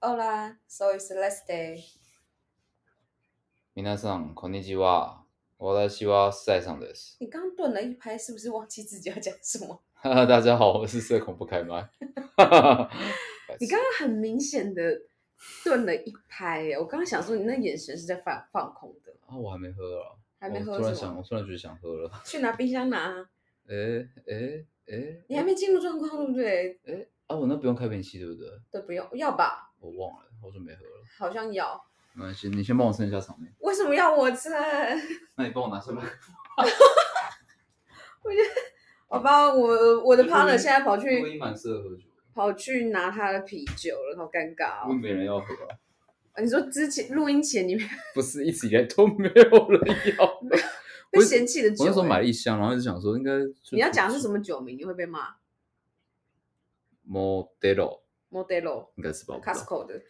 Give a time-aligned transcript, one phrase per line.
[0.00, 1.80] Hola, so it's the last day.
[3.74, 5.24] 皆さんこんにちは。
[5.58, 7.16] 私は赛上です。
[7.18, 9.80] 你刚顿了一拍，是不是忘记自己要讲什么？
[9.94, 11.88] 哈哈，大家好，我是社恐不开麦。
[13.58, 15.00] 你刚刚很明显的
[15.64, 21.18] 顿了一拍耶，我刚刚想说你那眼神是在放放空的，啊，我还没喝了，还没喝我突然想，什么？
[21.20, 22.10] 我突然觉得想喝了。
[22.24, 23.28] 去拿冰箱拿啊，
[23.68, 26.78] 诶诶诶，你还没进入状况对不对？
[26.84, 28.48] 诶啊，我那不用开瓶器对不对？
[28.70, 29.69] 都不用，要吧？
[29.81, 31.03] 我忘了，好久没喝了。
[31.17, 31.83] 好像要。
[32.13, 33.53] 没关系，你先帮我称一下场面。
[33.59, 34.51] 为什么要我称？
[35.35, 36.09] 那你帮我拿下麦克
[39.07, 44.89] 好吧，我我的 partner 现在跑录去音蛮适合喝酒，跑去拿他的啤酒了，好尴尬哦。
[44.89, 45.77] 因为没人要喝啊。
[46.41, 49.81] 你说之前录音前你们不是一直以来都没有人
[50.17, 50.39] 要。
[51.11, 53.31] 被嫌弃的酒、我那时候买欸了一箱，然后一直想说应该
[53.73, 54.77] 你要讲的是什么么酒名？
[54.77, 55.27] 你会被骂
[57.05, 57.99] ？Modelo
[58.31, 60.01] ？Modelo 应该是吧我不知道 Costco 的。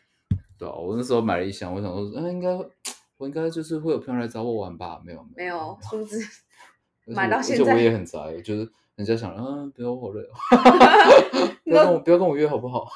[0.57, 2.49] 对啊，我那时候买了一箱，我想说，嗯、应该
[3.17, 5.01] 我应该就是会有朋友来找我玩吧？
[5.03, 6.19] 没有，没有，数字
[7.07, 12.87] 而且买到我现在而且我也很宅，就是人家想，嗯，不要我好累哦， 不要跟我不要跟我约好不好？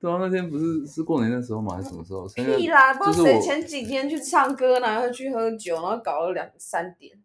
[0.00, 1.76] 对啊，那天不是是过年的时候吗？
[1.76, 2.28] 还是什么时候？
[2.28, 2.92] 屁啦！
[2.92, 7.16] 不知道谁前几天去唱歌，然后去喝酒，然后搞了两三点。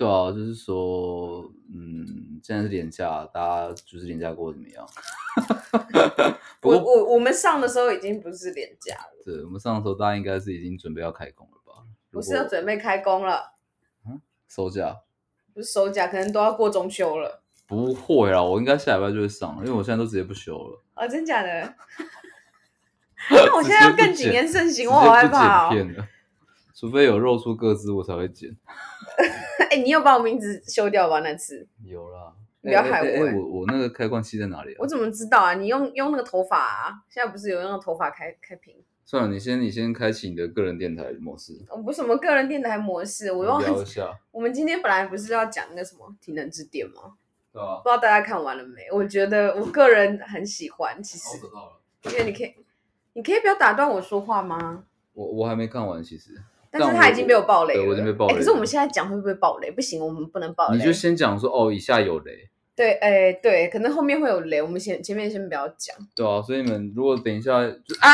[0.00, 4.86] 对啊，就是说，嗯，现在是年假，大家就是年假过得怎么样？
[6.58, 11.84] 不我过，我我们上的时候已经不是廉价了，对我们上的时候，大家应该是已经准备要开工了吧？
[12.10, 13.52] 不是要准备开工了，
[14.48, 14.96] 收假。
[15.52, 17.42] 不是收假，可能都要过中秋了。
[17.66, 20.82] 不会啦，我应该下礼拜就会上了，因为我现在都直接不休了。
[20.94, 21.74] 啊，真假的？
[23.28, 25.70] 那我现在要更谨言慎行，我好害怕哦。
[25.70, 26.08] 直接不剪片了，
[26.80, 28.56] 除非有露出个资，我才会剪。
[29.70, 31.20] 哎、你有把我名字修掉吧？
[31.20, 34.86] 那次有啦，不要害我我我那个开关器在哪里啊我？
[34.86, 35.52] 怎么知道啊？
[35.52, 37.02] 你用用那个头发啊？
[37.10, 38.74] 现在不是有用头发开开屏？
[39.04, 44.18] 算了，你先你先开启你的个人电台模式，我不是什么个人电台模式，我用聊一 下。
[44.30, 47.12] 我们今天本来不是要讲那个什么体能之巅吗？
[47.52, 48.90] 对啊，不知道大家看完了没？
[48.90, 51.80] 我觉得我个人很喜欢，其实好找到了。
[52.04, 52.54] 因为你可以，
[53.12, 54.84] 你可以不要打断我说话吗？
[55.12, 56.40] 我我还没看完，其实。
[56.70, 59.70] 但是他已经被我爆雷了，对我已经被爆雷了哎可是我们现在讲会不会爆雷？
[59.70, 60.78] 不行，我们不能爆雷。
[60.78, 62.48] 你就先讲说哦，以下有雷。
[62.76, 68.10] 对，哎、对，可能后面会有雷，我们先前面先不要讲对啊，所以你们如果等一下就啊。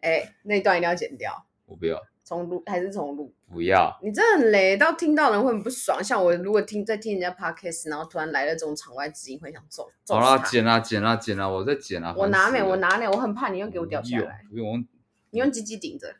[0.00, 3.32] 哎、那一段一定要剪掉，我不要重录还是重录？
[3.52, 6.02] 不要，你真的很雷，到听到人会很不爽。
[6.02, 12.14] 像我如果听在听人家 podcast，然后突然来了这种场外指音，会想揍揍好啦，剪啦剪啦剪啦，我在剪啦。
[12.16, 14.40] 我拿没，烦死了我拿没，我很怕你又给我掉下来。
[14.48, 14.86] 不用，不用
[15.30, 16.14] 你用鸡鸡顶着，可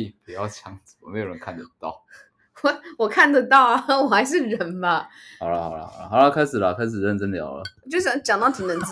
[0.00, 2.02] 以不要这样子，没有人看得到。
[2.62, 5.06] 我我看得到啊， 我还是人嘛。
[5.38, 7.62] 好了好了好了好了，开始了，开始认真聊了。
[7.88, 8.86] 就是讲到体能之，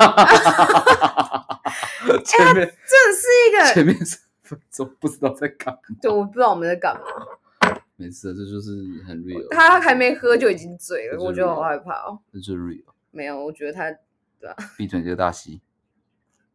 [2.25, 7.03] 前面、这是一个前面三分钟不知道在干嘛，对，我不知道我们在干嘛。
[7.97, 8.71] 没事，这就是
[9.05, 9.49] 很 real。
[9.53, 12.21] 他还没喝就已经醉了，我觉得好害怕哦。
[12.33, 12.85] 这就是 real。
[13.11, 13.91] 没有，我觉得他，
[14.77, 15.61] 闭嘴，你这个大西。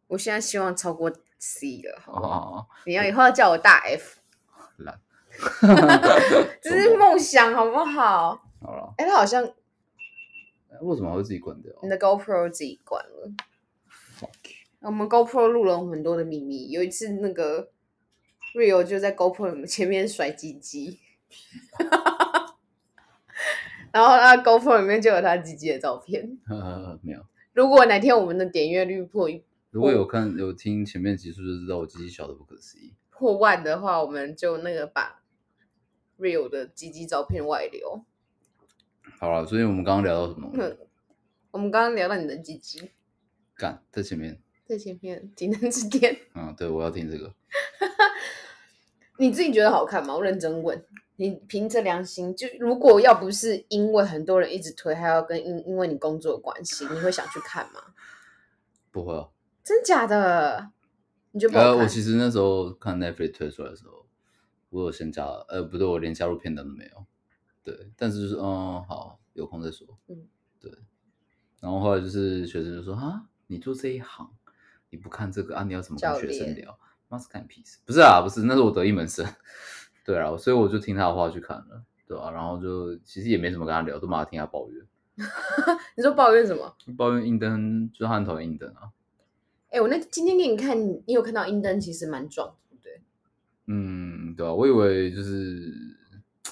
[0.06, 2.40] 我现在希望超过 C 了，好不好？
[2.56, 4.20] 哦，你要以后要叫我大 F，
[4.78, 5.00] 懒。
[6.62, 8.42] 这是梦想，好不好？
[8.60, 9.42] 好了，哎，他好像
[10.80, 13.32] 为什么会自己关掉你的 GoPro 自己关了。
[14.18, 14.28] ？Fuck。
[14.80, 17.70] 我们 GoPro 录了很多的秘密，有一次那个
[18.54, 20.98] Rio 就在 GoPro 前面甩鸡鸡，
[23.92, 26.38] 然后他 GoPro 里面就有他鸡鸡的照片。
[27.02, 27.24] 没有。
[27.52, 32.92] 如果哪天我们的点阅率破一如果有看有听前面集数，就知道我鸡鸡小的不可思议。
[33.22, 35.22] 破万的话，我们就那个把
[36.18, 38.04] real 的鸡鸡照片外流。
[39.20, 40.50] 好了，所以我们刚刚聊到什么？
[40.54, 40.76] 嗯，
[41.52, 42.90] 我们刚刚聊到你的鸡鸡，
[43.54, 44.42] 干在前面。
[44.66, 47.32] 在前面体能之巅，嗯，对，我要听这个。
[49.18, 50.16] 你自己觉得好看吗？
[50.16, 50.84] 我认真问，
[51.14, 57.94] 你凭着良心，就如果要不是因为很多人一直推，还要跟因因为你工作的关系，你会想去看吗？
[58.90, 59.28] 不会啊。
[59.62, 60.72] 真假的？
[61.32, 64.06] 你就不好呃，我其实那时候看 Netflix 推出来的时候，
[64.70, 67.06] 我有先加，呃，不对，我连加入片单都没有。
[67.64, 69.86] 对，但是就是，嗯，好，有空再说。
[70.08, 70.26] 嗯，
[70.60, 70.72] 对。
[71.60, 74.30] 然后后来就是学生就说啊，你做这一行，
[74.90, 76.78] 你不看这个啊，你要怎么跟教学生练聊？
[77.08, 77.78] 妈是干屁事？
[77.84, 79.24] 不是啊，不是，那是我得意门生。
[80.04, 84.84] 对啊，所以我就听他的话去看了，对啊、然后就其实也没什么跟他聊，都马上听他抱怨，
[85.96, 86.76] 你说抱怨什么？
[86.98, 88.90] 抱怨硬灯，就是他很讨厌硬灯啊。
[89.72, 93.00] 哎、我那今天给你看，你你有看到英登其实蛮壮，对不对？
[93.66, 95.72] 嗯，对啊，我以为就是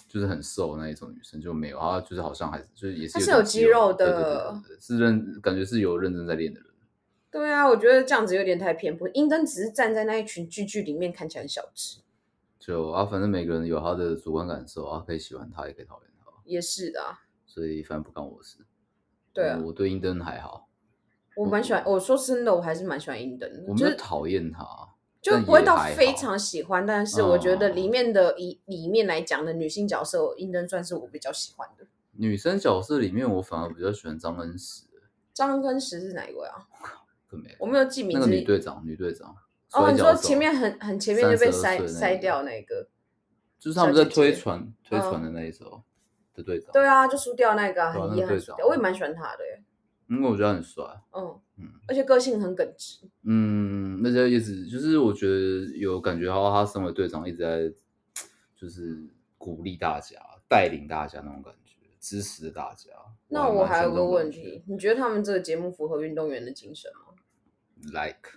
[0.09, 6.71] 就是很瘦那一种女生就没有，她就是好像还是就是也是她是有肌肉对对对的是认感觉是有认真在练的人。
[7.31, 9.09] 对啊，我觉得这样子有点太偏颇。
[9.11, 12.01] 英登只是站在那一群巨巨里面看起来很小只，
[12.59, 17.21] 就啊，反正每个人有他的主观感受啊，可以喜欢他，也可以讨厌他，也是的、啊。
[17.45, 18.57] 所以反正不干我的事。
[19.33, 20.70] 对啊，我对英登还好，
[21.41, 21.83] 我蛮喜欢。
[21.87, 24.65] 我说真的，我还是蛮喜欢英登的，我没有就是讨厌他，
[25.23, 31.87] 就不会到非常喜欢，但是我觉得嗯里面的以里面来讲的女性角色，英登算是我比较喜欢的。
[32.13, 34.85] 女生角色里面，我反而比较喜欢张恩石，
[35.33, 36.67] 张恩石是哪一位啊？
[37.31, 38.31] 没我没有记名那字。
[38.31, 39.35] 个女队长，女队长。
[39.73, 42.89] 哦，你说前面很很前面就被32筛岁那个筛掉那个？
[43.59, 45.83] 就是他们在推船推嗯船的那一时候
[46.35, 48.37] 的队长，对啊，就输掉那个很遗憾。
[48.67, 49.63] 我也蛮喜欢他的耶，
[50.11, 53.09] 因为我觉得很帅，嗯嗯而且个性很耿直。
[53.23, 57.73] 嗯，那些一直就是我觉得有感觉到他身为队长一直在
[58.57, 59.09] 就是
[59.39, 60.19] 鼓励大家、
[60.49, 62.91] 带领大家那种感觉，支持大家。
[63.29, 67.15] 那我还有个问题，你觉得他们这个节目符合运动员的精神吗
[67.93, 68.33] ？，like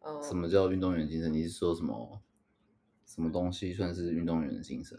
[0.00, 1.30] 嗯，什么叫运动员精神？
[1.32, 2.22] 你是说什么
[3.04, 4.98] 什么东西算是运动员的精神？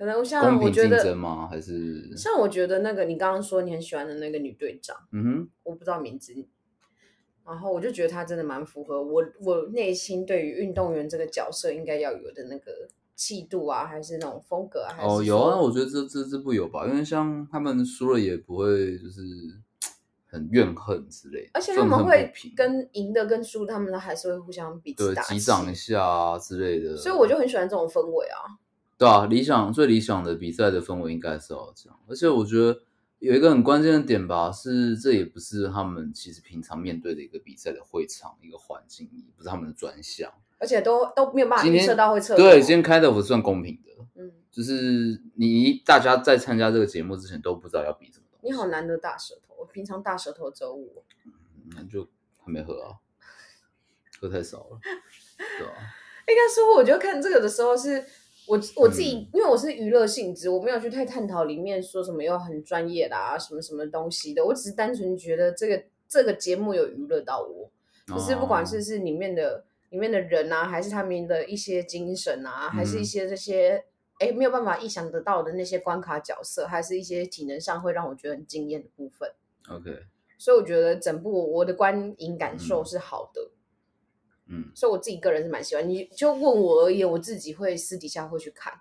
[0.00, 1.46] 可能像我觉得争吗？
[1.46, 5.48] 还是像我觉得那个你刚刚说你很喜欢的那个女队长，嗯哼？
[5.62, 6.32] 我不知道名字，
[7.44, 14.94] 然后我就觉得她真的蛮符合我我内心对于运动员这个角色应该要有的那个气度啊，还是那种风格啊？
[14.96, 19.20] 还哦，是有啊，我觉得这这这不有吧，因为像他们输了也不会就是
[20.32, 28.48] 很怨恨之类的，而且他们会跟赢的跟输的，他们还是会互相彼此对击掌一下啊之类的，所以我就很喜欢这种氛围啊。
[29.00, 32.78] 对啊，理想最理想的比赛的氛围应该是要这样，而且我觉得
[33.18, 40.30] 有一个很关键的点吧，是这也不是他们其实平常面对的一个比赛的会场一个环境，也不是他们的专项。
[40.58, 48.46] 而且都都没有办法预测到会测对，今天开的我算公平的，嗯，就是你大家在参加这个节目之前都不知道要比什么东西。
[48.48, 51.02] 你好难得大舌头，我平常大舌头只有我。
[51.74, 52.06] 那就
[52.44, 53.00] 还没喝啊，
[54.20, 54.78] 喝太少了，
[55.38, 55.72] 对啊，
[56.28, 58.04] 应该说，我觉得看这个的时候是。
[58.50, 59.28] 我我自己，嗯。
[59.34, 64.44] 因为我是娱乐性质，我没有去太探讨里面说什么要很专业的啊，什么什么东西的。
[64.44, 67.70] 我只是单纯觉得这个这个节目有娱乐到我，
[68.06, 68.80] 就是不管是哦。
[68.80, 73.04] 是里面的里面的人啊，还是他们的一些精神啊，还是一嗯。
[73.04, 73.84] 些这些
[74.18, 79.30] 哎没有办法意想得到的那些关卡角色，还是一些体能上会让我觉得很惊艳的部分。
[79.68, 79.90] OK，
[80.36, 82.84] 所以我觉得整部我的观影感受嗯。
[82.84, 83.50] 是好的，嗯，
[84.74, 85.88] 所以我自己个人是蛮喜欢。
[85.88, 88.72] 你就问我而言，我自己会私底下会去看，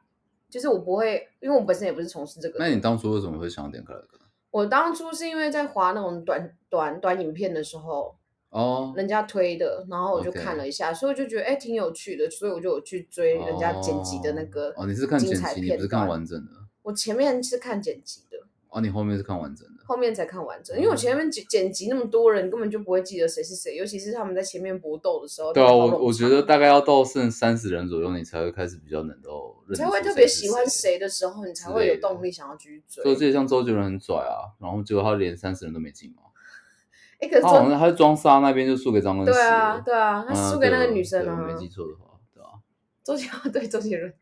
[0.49, 2.59] 就是我不会，因为我本身也不是从事这个。
[2.59, 4.19] 那你当初为什么会想要点开来看？
[4.51, 8.15] 我当初是因为在划那种短短短影片的时候，
[8.49, 16.51] 哦，人家推的，然后我就看了一下所以我就觉得哎挺有趣的，所以我就有去追人家剪辑的那个哦，你是看剪辑，你片不是看完整的。
[16.81, 18.37] 我前面是看剪辑的，
[18.69, 19.78] 哦，你后面是看完整的。
[19.89, 25.51] 后面才看完整，因为我前面剪剪辑那么多人，根本就不会记得谁是谁，尤其是他们在前面搏斗的时候。
[25.51, 30.99] 对啊，我我觉得大概要到剩三十人左右，你才会开始比较能够认才会特别喜欢谁。
[30.99, 33.15] 的时候，你才会有动力想要继续追所以。
[33.15, 36.21] 这也像周杰伦很拽啊，然后结果他连三十人都没进嘛，
[37.19, 39.35] 哎，可是周他好像他装杀那边就输给张恩石了。
[39.35, 42.49] 对啊对啊，他嗯输给那个女生啊对我没，记错的话，对啊，
[43.03, 44.13] 周杰伦 对周杰伦。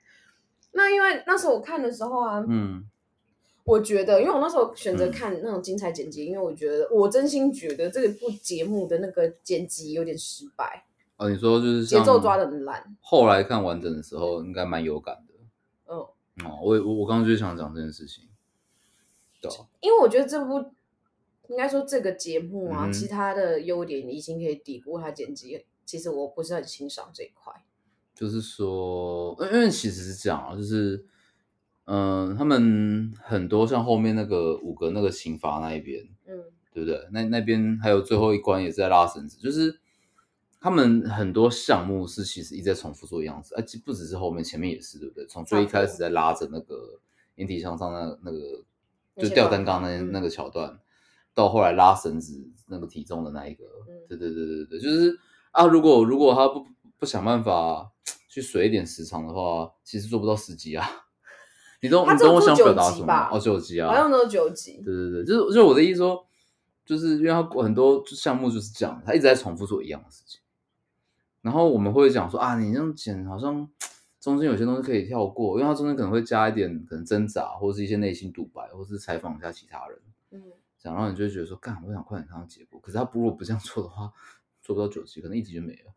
[0.73, 2.83] 那因为那时候我看的时候啊，嗯
[3.67, 10.85] 我觉得，因为我那时候选择嗯看那种精彩剪辑，因为我觉得我真心觉得这部节目的那个剪辑有点失败，
[11.17, 12.95] 哦，你说就是像节奏抓的很烂。
[13.01, 15.33] 后来看完整的时候，应该蛮有感的。
[15.93, 15.97] 嗯，
[16.45, 18.24] 哦，我也我我刚刚就想讲这件事情，
[19.41, 20.71] 对啊，因为我觉得这部
[21.50, 25.65] 应该说这个节目啊，嗯其他的优点已经可以抵过它剪辑。
[25.86, 27.53] 其实我不是很欣赏这一块。
[28.13, 31.05] 就是说，因为其实是这样啊，就是
[31.89, 36.36] 嗯、他们很多像后面那个五个那个刑罚那一边，嗯
[36.74, 37.08] 对不对？
[37.12, 39.79] 那那边还有最后一关也是在拉绳子，就是
[40.60, 45.25] 他们很多项目是其实一直在重复做一样子，而且不只是后面，前面也是，对不对？
[45.27, 47.00] 从最一开始在拉着那个
[47.36, 48.63] 引体向上那那个
[49.17, 50.77] 就吊单杠那、那个桥段，
[51.34, 55.17] 到后来拉绳子那个体重的那一个，嗯对对对对对，就是
[55.51, 56.67] 啊，如果如果他不
[57.00, 57.89] 不想办法
[58.29, 60.86] 去水一点时长的话，其实做不到十级啊。
[61.79, 64.81] 你懂你懂我想表达什么哦，九集啊，好像都是九集。
[64.84, 66.25] 对对对，就是就是我的意思说，
[66.86, 70.41] 就是因为他很多项目就是这样，他一直在重复做一样的事情。
[71.41, 73.69] 然后我们会讲说啊，你这样剪好像
[74.19, 80.00] 中间有些东西可以跳过，因为它中间可能会加一点可能挣扎，或是一些内心独白，或是采访一下其他人，
[80.31, 80.41] 嗯，
[80.81, 82.79] 这样，然后你就会觉得说，干，我想快点看到结果。
[82.81, 84.12] 可是他如果不这样做的话，
[84.62, 85.93] 做不到九集，可能一集就没了。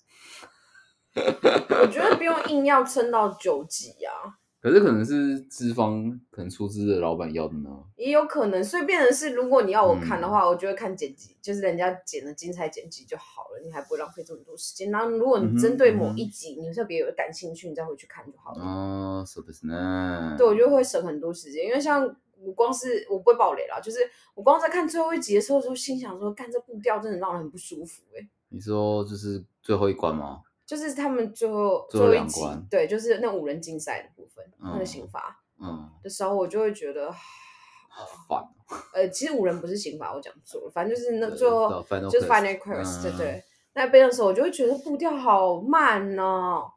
[1.83, 4.39] 我觉得不用硬要撑到九集啊。
[4.62, 7.70] 可是可能是资方可能出资的老板要的呢。
[7.98, 14.90] 也有可能，所以变成是，如果你要我看的嗯话，我就会看剪辑，就是人家剪的精彩剪辑就好了，你还不会浪费这么多时间。
[14.90, 18.64] 然后如果你针对某一集你特别有感兴趣，你再回去看就好了。
[18.64, 20.36] 哦，そうですね。
[20.36, 22.04] 对，我觉得会省很多时间，因为像
[22.42, 24.00] 我光是我不会爆雷啦，就是
[24.34, 30.42] 我光在看最后一集的时候，就心想说，干这步调真的让人很不舒服哎、你说就是最后一关吗？
[30.71, 38.77] 就是他们最后最后后一集，对，就是那五人竞赛的部分，那个嗯刑罚嗯，的时候，我就会觉得，好烦哦。
[38.95, 43.43] 呃，其实五人不是刑罚，我讲错了，反正就是那最后就是 final curse，、对。
[43.73, 46.71] 那边的时候，我就会觉得步调好慢哦。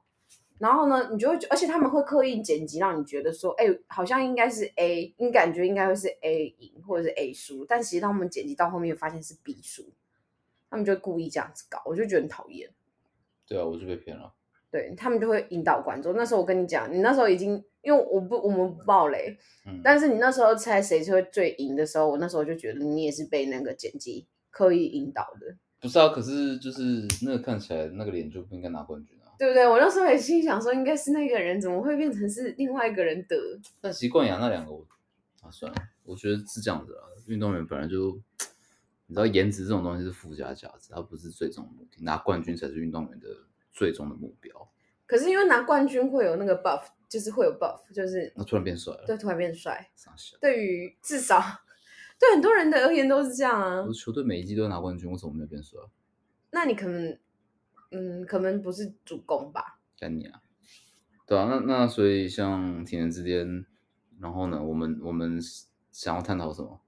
[0.57, 9.83] 然后呢，你就会觉，而且他们会刻意剪辑，让你觉得说，哎、好像应该是 A，你感觉应该会是 A 赢或者是 A 输，但其实当我们剪辑到后面发现是 B 输，
[10.71, 12.71] 他们就故意这样子搞，我就觉得很讨厌。
[13.47, 14.33] 对啊，我就被骗了。
[14.71, 16.15] 对他们就会引导观众。
[16.15, 29.29] 那时候我跟你讲，你那时候已经因为我不我们不爆雷，嗯，但是你那时候猜谁会最赢的时候，我那时候就觉得你也是被那个剪辑刻意引导的，不是啊，可是就是那个看起来那个脸就不应该拿冠军啊。
[29.38, 29.67] 对不对？
[29.67, 33.35] 我那时候也心想说，应该是那个人，怎么会变成是另外一个人得？
[33.81, 34.85] 但习惯养那两个我
[35.41, 37.01] 啊，算了，我觉得是这样子啊。
[37.27, 38.17] 运动员本来就，
[39.13, 43.27] 你知道颜值这种东西是附加价值，它不是最终目的，拿冠军才是运动员的
[43.72, 44.67] 最终的目标。
[45.05, 49.88] 可是因为拿冠军会有那个 buff，就是会有 buff，就是那突然变帅了，对突然变帅。
[50.41, 51.39] 对于至少
[52.17, 53.93] 对很多人的而言都是这样啊我。
[53.93, 55.79] 球队每一季都拿冠军，为什么没有变帅？
[56.50, 57.15] 那你可能
[57.91, 59.79] 嗯，可能不是主攻吧？
[60.00, 60.41] 干你啊！
[61.27, 63.63] 对啊，那那所以像体能之巅，
[64.20, 65.39] 然后呢，我们我们
[65.91, 66.79] 想要探讨什么？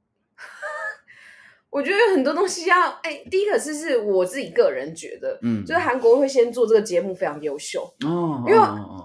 [1.75, 8.57] 我觉得有很多东西要哎，第一个是是我自己个人觉得，嗯，就是韩国会先做这个节目非常优秀，哦，因为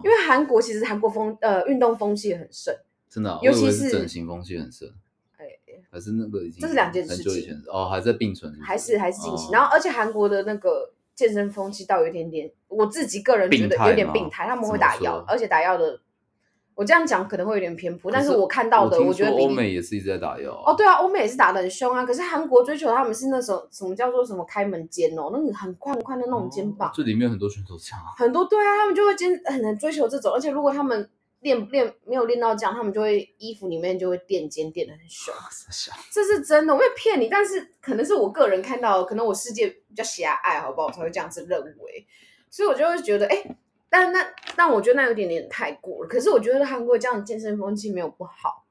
[0.05, 2.73] 因为韩国其实韩国风呃运动风气很盛，
[3.09, 4.89] 真的啊、尤其是是整形风气很盛，
[5.37, 5.47] 哎，
[5.91, 7.25] 还是那个已经这是两件事情。
[7.25, 9.49] 久以前哦，还在并存还是还是进行。
[9.49, 9.51] 哦。
[9.53, 16.01] 然后而且韩国的那个健身风气倒有一点点，我自己个人觉得有点吗病态，他们会打药，而且打药的，
[16.81, 20.73] 我这样讲可能会有点偏颇，但是我看到的，我我觉得欧美也是一直在打药啊。
[20.73, 31.07] 哦，对啊，欧美也是打的很凶啊，可是韩国追求他们是那种什么叫做什么开门肩哦，那个很宽很宽的那种肩膀，哦这里面很多选手这样啊，很多对啊，他们就会坚很很追求这种，而且如果他们
[31.41, 35.35] 练练没有练到这样，他们就会衣服里面就会垫肩垫的很凶，
[36.11, 40.87] 这是真的，我没有骗你，但是可能是我个人看到，可能我世界比较狭隘，好不好？
[40.87, 42.07] 我才会这样子认为，
[42.49, 43.45] 所以我就会觉得，哎、
[43.91, 44.25] 但那
[44.57, 46.09] 但我觉得那有点点太过了。
[46.09, 48.65] 可是我觉得韩国这样的健身风气没有不好。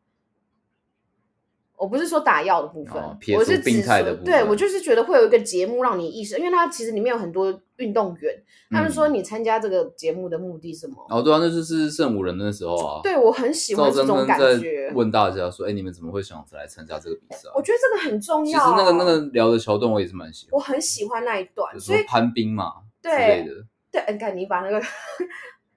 [1.78, 10.96] 我不是说打药的部分，哦我是指病态的说对部分我就是觉得会有一个节目让你意识，因为它其实里面有很多运动员，他们说你参加这个节目的目的是什么？
[11.10, 17.48] 嗯哦，对啊，那就是圣五人的那时候啊，对我很喜欢这种感觉，问大家说，哎，你们怎么会想来参加这个比赛？
[17.56, 18.78] 我觉得这个很重要其要。
[18.78, 23.54] 实那个那个聊的桥段我也是蛮喜欢我，很喜欢那一段，就是所以说攀冰嘛之对类的。
[23.92, 24.80] 对，你，看你把那个，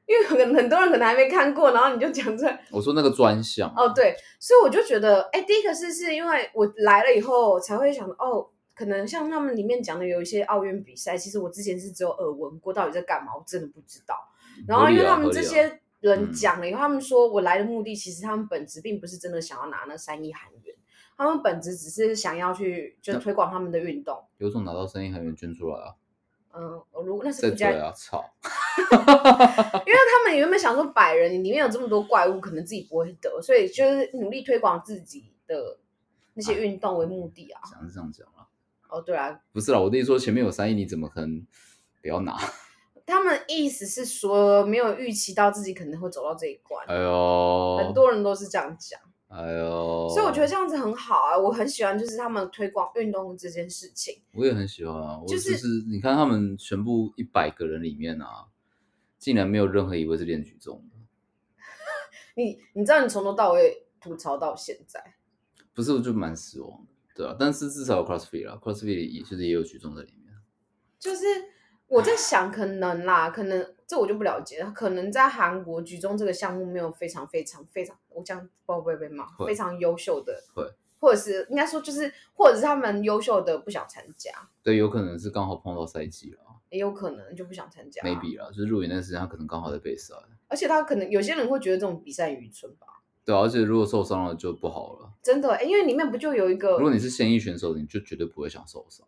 [0.07, 14.17] 因为可能很多人可能还没看过，然后你就讲这我说那个专项哦，对，所以我就觉得，哎，第一个是是因为我来了以后才会想，哦，可能像他们里面讲的有一些奥运比赛，其实我之前是只有耳闻过，到底在干嘛，我真的不知道。
[14.67, 20.75] 然后因为他们这些人嗯讲了以后，他们说我来的目的，其实他们本质并不是真的想要拿那三亿韩元，
[21.17, 24.23] 他们本质只是想要去就推广他们的运动。
[24.39, 25.95] 有种拿到生意还没捐出来啊，
[26.55, 28.25] 嗯，如果那是在附加嘴啊，操！
[29.87, 35.79] 因为他们原本想说百人里面有这么多怪物，可能自己不会得，所以就是努力推广自己的
[36.35, 37.61] 那些运动为目的啊。
[37.65, 38.47] 想是这样讲啦，
[38.89, 41.47] 哦，对啊，不是啦，我的意思说前面有三亿，你怎么可能
[42.01, 42.37] 不要拿？
[43.05, 49.01] 他们意思是说没有预期到自己可能会走到这一关，哎呦，很多人都是这样讲，
[49.33, 54.23] 哎呦，所以我觉得这样子很好啊，我很喜欢就是他们推广运动这件事情。
[54.35, 58.47] 我也很喜欢啊，我就就是是你看他们全部一百个人里面啊，
[59.19, 60.97] 竟然没有任何一位是练举重的，
[62.37, 65.03] 你你知道你从头到尾吐槽到现在，
[65.73, 70.35] 不是我就蛮失望的，对啊，但是至少有 CrossFit 啦，CrossFit 也就是也有举重在里面，
[70.99, 71.25] 就是
[71.93, 74.71] 我在想，可能啦，可能这我就不了解了。
[74.71, 80.65] 可能在韩国举重这个项目没有非常非常非常，我这样不知道会不会被骂，会非常优秀的，会，
[80.99, 84.31] 或者是应该说就是，或者是他们优秀的不想参加，
[84.63, 86.39] 对，有可能是刚好碰到赛季了
[86.71, 88.01] 也有可能就不想参加。
[88.03, 90.15] ，maybe 啦，就是入营那时间他可能刚好在备赛，
[90.49, 95.13] 而且他可能有些人会觉得这种比赛愚蠢吧，对啊，而且如果受伤了就不好了。
[95.23, 99.07] 真的、欸，因为里面不就有一个如果你是现役选手，你就绝对不会想受伤。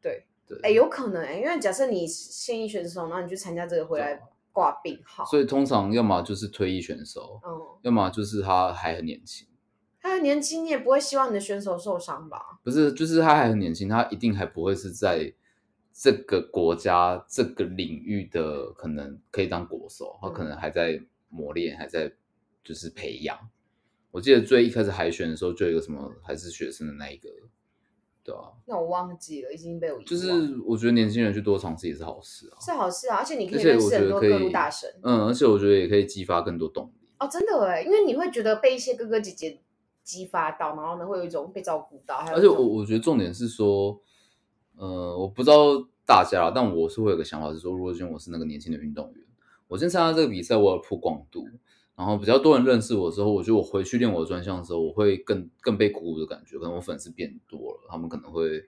[0.00, 0.26] 对
[0.60, 4.20] 对，哎、有可能哎、因为假设你现役选手，然后你去参加这个回来
[4.52, 5.24] 挂病号。
[5.24, 7.50] 所以通常要么就是退役选手，嗯，
[7.82, 9.46] 要么就是他还很年轻。
[10.00, 12.58] 他很年轻，你也不会希望你的选手受伤吧？
[12.64, 15.32] 不是，就是他还很年轻，他一定还不会是在
[15.92, 22.12] 这个国家这个领域的可能可以当国手，他可能还在磨练，还在
[22.64, 23.38] 就是培养。
[24.10, 27.28] 我记得最一开始海选的时候，就有一个什么还是学生的那一个，
[28.24, 32.56] 对啊，那我忘记了，已经被我遗忘就是我觉得年轻人去多尝试也是好事啊。
[32.60, 37.08] 是好事啊，而且你可而且以认识很多各路以大神嗯，而且我觉得也可以激发更多动力。
[37.18, 39.60] 哦，真的哎，因为你会觉得被一些哥哥姐姐
[40.04, 44.00] 激发到，然后呢会有一种被照顾到，还有而且一种我我觉得重点是说，
[44.76, 49.24] 呃，我不知道大家啦，但我是会有个想法是说，如果今天我是那个年轻的运动员，
[49.68, 51.46] 我先参加这个比赛，我有曝光度，
[51.94, 58.60] 然后比较多人认识我之后，我觉得我回去练我的专项的时候，我会更更被鼓舞的感觉，可能我粉丝变多了，他们可能会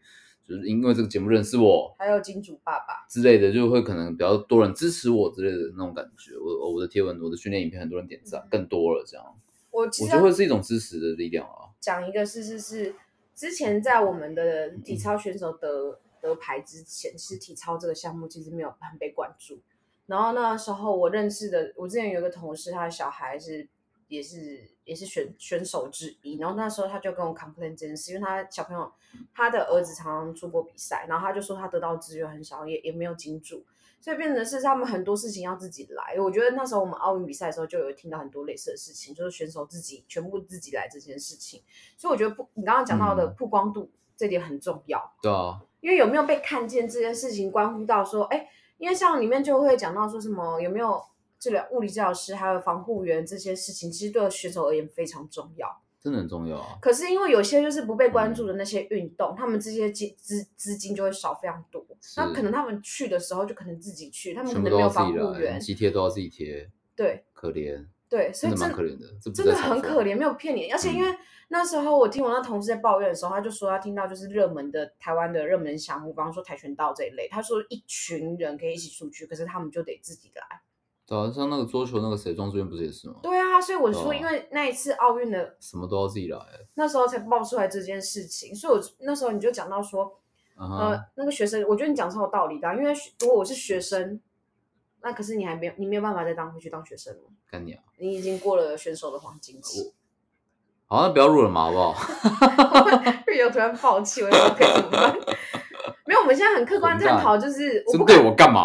[0.46, 6.32] 就是因为这个节目认识我还有金主爸爸，之类的，就会可能比较多人支持我之类的那种感觉。
[6.36, 9.24] 我我的贴文、我的训练影片，很多人点赞，更多了这样，
[9.70, 11.72] 我我觉得会是一种支持的力量啊。
[11.80, 12.94] 讲一个是是是，
[13.34, 19.58] 之前在我们的体操选手得得牌之前，其实体操这个项目其实没有很被关注。
[20.06, 23.66] 然后那时候我认识的，我之前有一个同事，他的小孩是
[24.08, 26.36] 也是也是选选手之一。
[26.38, 28.92] 然后那时候他就跟我 complain 这件事，因为他小朋友
[29.34, 33.64] 他的儿子常常出国比赛，然后他就说他得到资源很少，也也没有金主。
[34.00, 36.20] 所以变成是他们很多事情要自己来。
[36.20, 41.62] 我觉得那时候我们奥运比赛的时候就有听到很多类似的事情，就是选手自己全部自己来这件事情。
[41.96, 48.46] 所以我觉得不，你刚刚讲到的嗯曝光度、这点很重要，对啊，因为有没有被看见这件事情，关乎到说，哎，
[48.84, 51.02] 因为像里面就会讲到说什么有没有
[51.38, 55.66] 治疗物理治疗师，还有防护员这些事情，其实对选手而言非常重要。
[55.98, 56.76] 真的很重要啊。
[56.82, 61.82] 可是因为有些就是不被关嗯注的那些运动，他们这些资资资金就会少非常多。
[62.18, 70.70] 那可能他们去的时候就可能自己去，他们可能没有防护员，肌贴都要自己贴，对可怜，对，所真的以真蛮可怜的，这真的很可怜，没有骗你。
[70.70, 71.10] 而且因为
[71.48, 80.42] 那时候我听我那同事在抱怨的时候，他就说他听到就是热门的台湾的热门项目，比方说跆拳道这一类，他说一群人可以一起出去，可是他们就得自己来。
[81.06, 83.16] 对啊，像那个桌球那个谁庄志渊不是也是吗？
[83.22, 86.38] 对啊，所以我说，因为那一次奥运的什么都要自己来，
[86.74, 90.18] 那时候才爆出来这件事情，所以我那时候你就讲到说，
[90.56, 94.18] 呃，那个学生，我觉得你讲超有道理的啊、因为如果我是学生，
[95.02, 97.84] 那可是你还没有，你没有办法再当回去当学生了，干你啊！
[97.98, 99.92] 你已经过了选手的黄金期。
[100.94, 102.86] 好，那不要录了嘛，好不好？
[103.26, 105.12] 瑞友突然放弃，我也不知道该怎么办。
[106.06, 108.64] 没有，我们现在很客观探讨， 就是我针对我干嘛？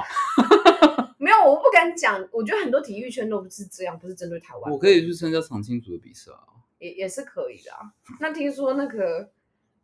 [1.17, 2.23] 没有，我不敢讲。
[2.31, 6.45] 我觉得很多体育圈都不是这样，不是针对台湾，我可以去参加常青组的比赛啊。
[6.77, 7.79] 也也是可以的啊。
[8.19, 9.31] 那听说那个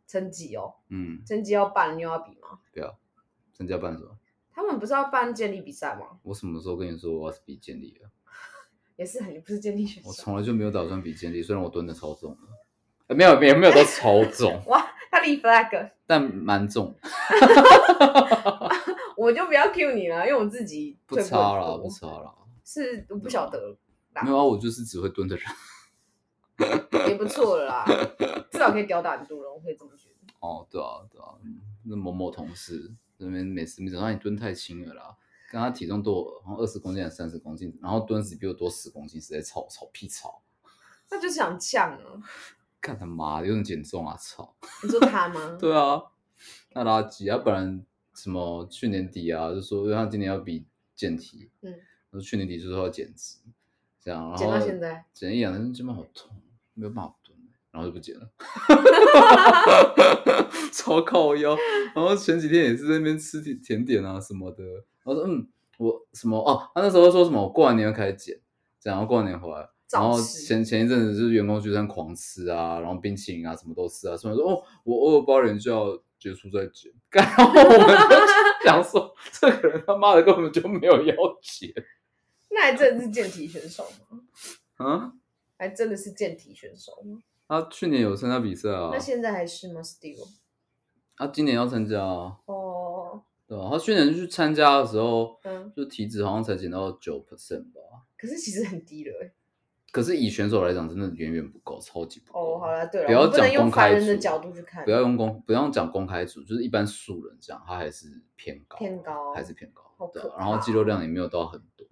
[0.06, 2.60] 成绩哦，嗯，成绩要办，你又要比吗？
[2.72, 2.92] 对啊
[3.52, 4.16] 参加办什么？
[4.54, 6.18] 他们不是要办健力比赛吗？
[6.22, 8.08] 我什么时候跟你说我要比健力了？
[8.96, 10.22] 也是很不是健力选我手。
[10.22, 12.38] 从来就没有打算比健力，虽然我蹲的超重的，
[13.08, 16.94] 呃没有没有没有到超重， 哇，他立 flag， 但蛮重，
[19.16, 22.32] 我就不要 cue 你了，因为我自己不退步差啦，多不差啦。
[22.64, 23.76] 是我不晓得
[24.12, 25.44] 啦没有啊，我就是只会蹲的人。
[27.08, 27.84] 也不错了啦，
[28.50, 30.14] 至少可以吊打很多人，我可以这么觉得。
[30.40, 35.14] 哦，对啊，对啊，嗯那某某同事那边每次每次说你蹲太轻了啦，
[35.50, 40.42] 跟他体重多好像二十公斤还是三十公斤，然后蹲死比我多十公斤，实在吵吵屁吵，
[41.10, 42.20] 那就想呛啊！
[42.80, 44.54] 干他妈的有点减重啊，操！
[44.82, 45.56] 你说他吗？
[45.58, 46.02] 对啊，
[46.74, 51.80] 那垃圾啊，不然什么去年底啊，就说因为他今年要比健体，嗯，然
[52.12, 53.38] 后去年底就说要减脂，
[54.00, 56.30] 这样，然后减到现在，减一两天肩膀好痛，
[56.74, 57.36] 没有办法蹲，
[57.70, 58.30] 然后就不减了
[60.72, 61.56] 超靠腰。
[61.94, 64.62] 然后前几天也是在那边吃甜甜点啊什么的，
[65.06, 65.46] 我说嗯，
[65.78, 68.38] 我什么哦，他那时候说什么我过完年要开始减，
[68.80, 69.68] 这样，然后过完年回来。
[69.92, 81.72] 然后前前一阵子就是员工聚餐狂吃啊，然后冰淇淋啊什么都吃啊，所以说哦，我偶尔包年就要结束再减， 然后我们就想说，这个人他妈的根本就没有要减
[82.50, 84.20] 那还真的是健体选手吗？
[84.84, 85.12] 啊。
[85.58, 87.20] 还真的是健体选手吗？
[87.48, 90.26] 他去年有参加比赛啊那，现在还是吗？Still？
[91.16, 97.80] 他今年要参加啊，哦，对吧、他去年去参加的时候，嗯，就体脂好像才减到九 percent 吧。
[98.18, 99.32] 可是其实很低了欸。
[99.92, 102.56] 可是以选手来讲，真的远远不够，超级不够。
[102.56, 111.86] 哦，好了，对了，不要讲公开人的角度去看，不要用公，不要讲公开组，就是一般素人这样，他还是偏高，偏高还是偏高好，对啊、然后肌肉量也没有到很多。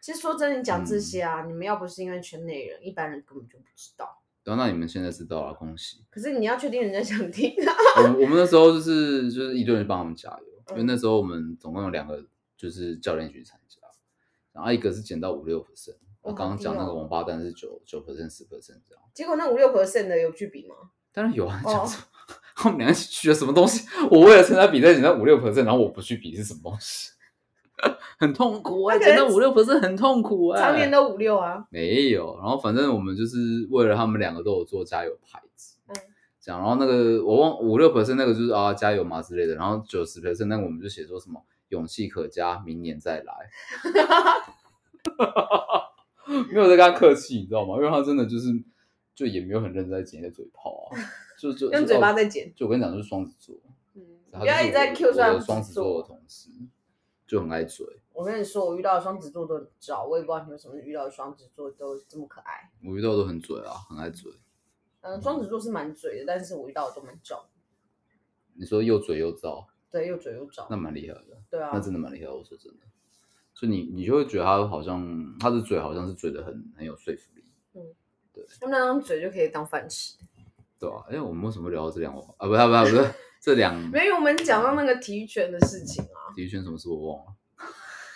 [0.00, 4.22] 其实说真的，你讲嗯这些啊，你们要不是因为圈内人，一般人根本就不知道。
[4.44, 6.04] 然后那你们现在知道了，恭喜！
[6.10, 7.72] 可是你要确定人家想听啊。
[7.98, 12.24] 我们我们那时候就是就是一堆人帮他们加油，因为嗯那时候我们总共有两个
[12.56, 13.78] 就是教练去参加，
[14.52, 15.92] 然后一个是减到五六 percent。
[15.94, 19.02] 哦我刚刚讲那个王八蛋是九九 percent 十 percent 这样。
[19.14, 20.74] 结果那五六 percent 的有去比吗？
[21.12, 22.04] 当然有啊，哦讲什么？
[22.54, 23.86] 他们俩一起去了什么东西？
[24.10, 27.12] 我为了参加比赛减到五六 percent，然后我不去比是什么东西？
[28.18, 31.64] 很痛苦哎、那可能减到五六 percent 很痛苦哎、常年都五六啊。
[31.70, 33.38] 没有，然后反正我们就是
[33.70, 35.77] 为了他们两个都有做加油牌子，嗯
[36.48, 43.34] 这样，然后那个我忘五六 percent 那个就是啊加油嘛之类的，然后九十 percent 那个我们就写说什么勇气可嘉，明年再来，
[46.50, 47.76] 没有在跟他客气，你知道吗？
[47.76, 48.48] 因为他真的就是
[49.14, 50.96] 就也没有很认真在剪的嘴炮啊，
[51.38, 52.50] 就就 用嘴巴在在剪。
[52.56, 53.54] 就我跟你讲，就是双子座，
[53.94, 56.48] 嗯，他不要一直在 Q 出来我我的双子座的同事，
[57.26, 57.86] 就很爱嘴。
[58.14, 62.70] 我跟你说，我遇到的双子座都很招，我也不知道你为什么遇到的双子座都这么可爱。
[62.82, 64.32] 我遇到都很嘴啊，很爱嘴。
[65.00, 67.48] 嗯，双子座是蛮嘴的，但是我遇到的都蛮招。
[68.54, 70.76] 你说又嘴又燥，对，又嘴又照那。
[70.76, 71.40] 蛮厉害的。
[71.50, 72.80] 对啊那，真的蛮厉害的，我说真的。
[73.54, 77.44] 所以你你就会觉得他好像他的嘴好像是嘴的很很有说服力，
[78.60, 80.16] 他们那张嘴就可以当饭吃。
[80.80, 81.10] 对吧、啊？
[81.10, 82.46] 哎，我们为什么会聊到这两个啊？
[82.46, 86.30] 不是不是不是这两没有，我们讲到那个体育圈的事情啊。
[86.36, 87.34] 体育圈什么事我忘了。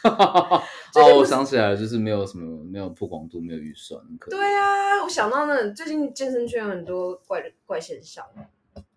[0.95, 8.25] 哦，我想起来了，就是没有什么没有曝光度，没有预算，可怜对啊，我想到那最近健身圈有很多怪的怪现象。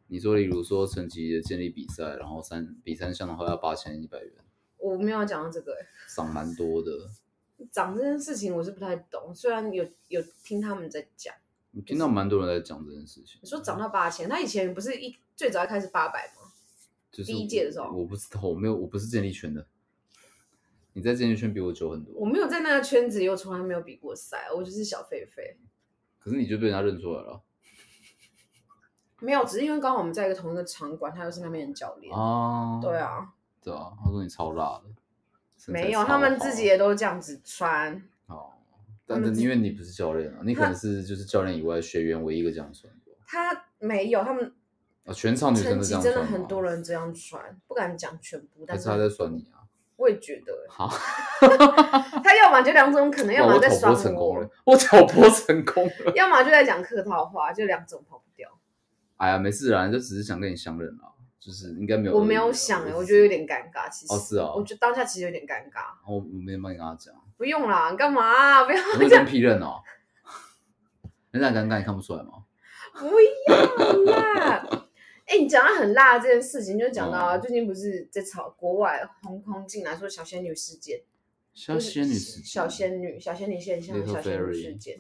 [0.08, 4.32] 你说，例如说成绩的建立比赛，然后三比三项的话要八千一百元，
[4.78, 6.92] 我没有讲到这个、欸，涨蛮多的。
[7.72, 11.34] 涨这件事情我是不太懂，虽然有有听他们在讲。
[11.74, 13.40] 我听到蛮多人在讲这件事情。
[13.42, 16.52] 你说涨到八千，他以前不是一最早一开始八百吗？
[17.12, 19.66] 就是第一届的时候我，我不知道，我没有，我不是健力圈的。
[20.96, 25.58] 你在健身圈比我久很多，我没有在那个圈子里，我从来没有比过赛，我就是小狒狒。
[26.18, 27.44] 可是你就被人家认出来了
[29.20, 32.16] 没有，只是因为刚好我们在一个同一个场馆，他又是那边的教练。
[32.16, 32.80] 啊。
[32.82, 33.28] 对，啊，
[33.62, 38.02] 对啊，他说你超辣的，没有，他们自己也都这样子穿。
[38.28, 38.54] 哦。
[39.06, 44.56] 但是因为你不是教练啊，你可能是就是教练以外学员唯一一个这样穿的他没有，他们
[45.04, 49.65] 啊，全场女生都这样穿真的很多，人这样穿，不敢讲全部，但是他在酸你啊？
[49.98, 50.88] 我也觉得欸，好，
[52.24, 56.12] 他要么就两种可能，要么在酸拨成功了我，，我挑拨成功了。
[56.16, 58.50] 要么就在讲客套话，就两种跑不掉。
[59.18, 62.18] 哎呀，没事啦，就只是想跟你相认啦，就是应该没有。
[62.18, 64.14] 我没有想我觉得有点尴尬，其实。
[64.14, 65.86] 哦是哦我觉得当下其实有点尴尬。
[66.06, 69.82] 我我没有帮你跟他讲，不用啦，干嘛啊、不要我会跟屁认哦。
[71.32, 72.32] 人家很尴尬，你看不出来吗？
[72.98, 73.08] 不
[73.50, 74.85] 要啦！
[75.26, 81.02] 哎、你讲到很辣这件事情，就讲到啊哦最近不是在炒国外红空进来说小仙女事件，
[81.54, 82.44] 小就是仙女事件。
[82.46, 84.98] 小仙女、小仙女现象、Little 小仙女事件，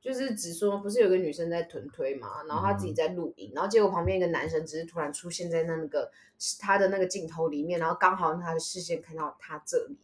[0.00, 2.88] 就是只说不是有个女生在臀推嘛，然后她自嗯。
[2.88, 6.10] 己在录影，然后结果旁边一个男生只是突然出现在那个
[6.58, 9.96] 她的那个镜头里面，然后刚好她的视线看到她这里，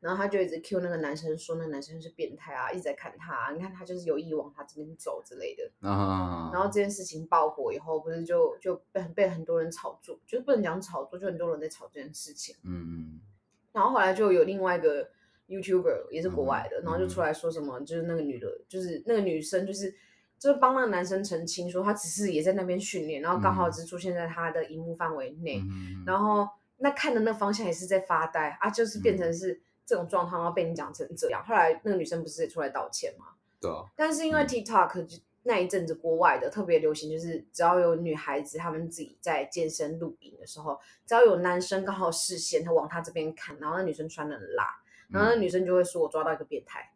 [0.00, 5.70] 然后他就一直 cue 那个男生说那个男生是变态啊，一直在看他啊、你看他就是有意往他这边走之类的。
[5.86, 12.56] 啊，然后这件事情爆火以后，不是就就被被很多人炒作，就是不能讲炒作，就很多人在炒这件事情。
[12.64, 13.20] 嗯嗯，
[13.72, 15.10] 然后后来就有另外一个
[15.48, 19.94] YouTuber 也是国外的，嗯然后就出来说什么，就是那个女的，就是那个女生，就是
[20.38, 23.72] 就是帮那个男生澄清说，她只是也在那边训练，然后刚好嗯。
[23.72, 26.04] 只出现在他的荧幕范围内，嗯。
[26.06, 29.18] 然后那看的那方向也是在发呆啊，就是变嗯。
[29.18, 29.60] 成是
[29.90, 31.44] 这种状况，然后被你讲成这样。
[31.44, 33.26] 后来那个女生不是也出来道歉吗？
[33.60, 46.92] 对啊，但是因为嗯 TikTok 就那一阵子国外的特别流行，就是只要有女孩子她们自己在健身录影的时候，只要有男生刚好视线他往她这边看，然后那女生穿的很辣，然后那嗯女生就会说我抓到一个变态，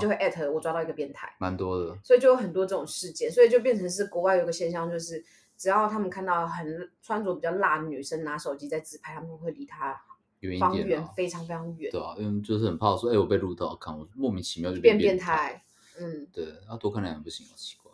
[0.00, 5.22] 就，会艾特我抓到一个变态，蛮多的，所以就有很多这种事件，所以就变成是国外有个现象，就是
[5.56, 10.00] 只要他们看到很穿着比较辣的女生拿手机在自拍，他们会离她
[10.42, 15.64] 远一方圆点啊，非常非常远，对啊，因为就是很怕说，哎，我被录到，看我莫名其妙就变变变态。
[15.98, 17.92] 嗯，对，要多看两眼不行，好奇怪。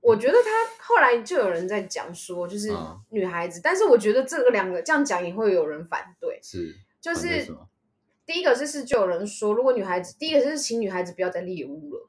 [0.00, 7.46] 我觉得他后来就有人在讲说，就是嗯女孩子，但是我觉得这个两个这样讲也会有人反对，是，就是
[8.26, 12.08] 第一个就是就有人说，如果女孩子，第一个就是请女孩子不要再猎物了，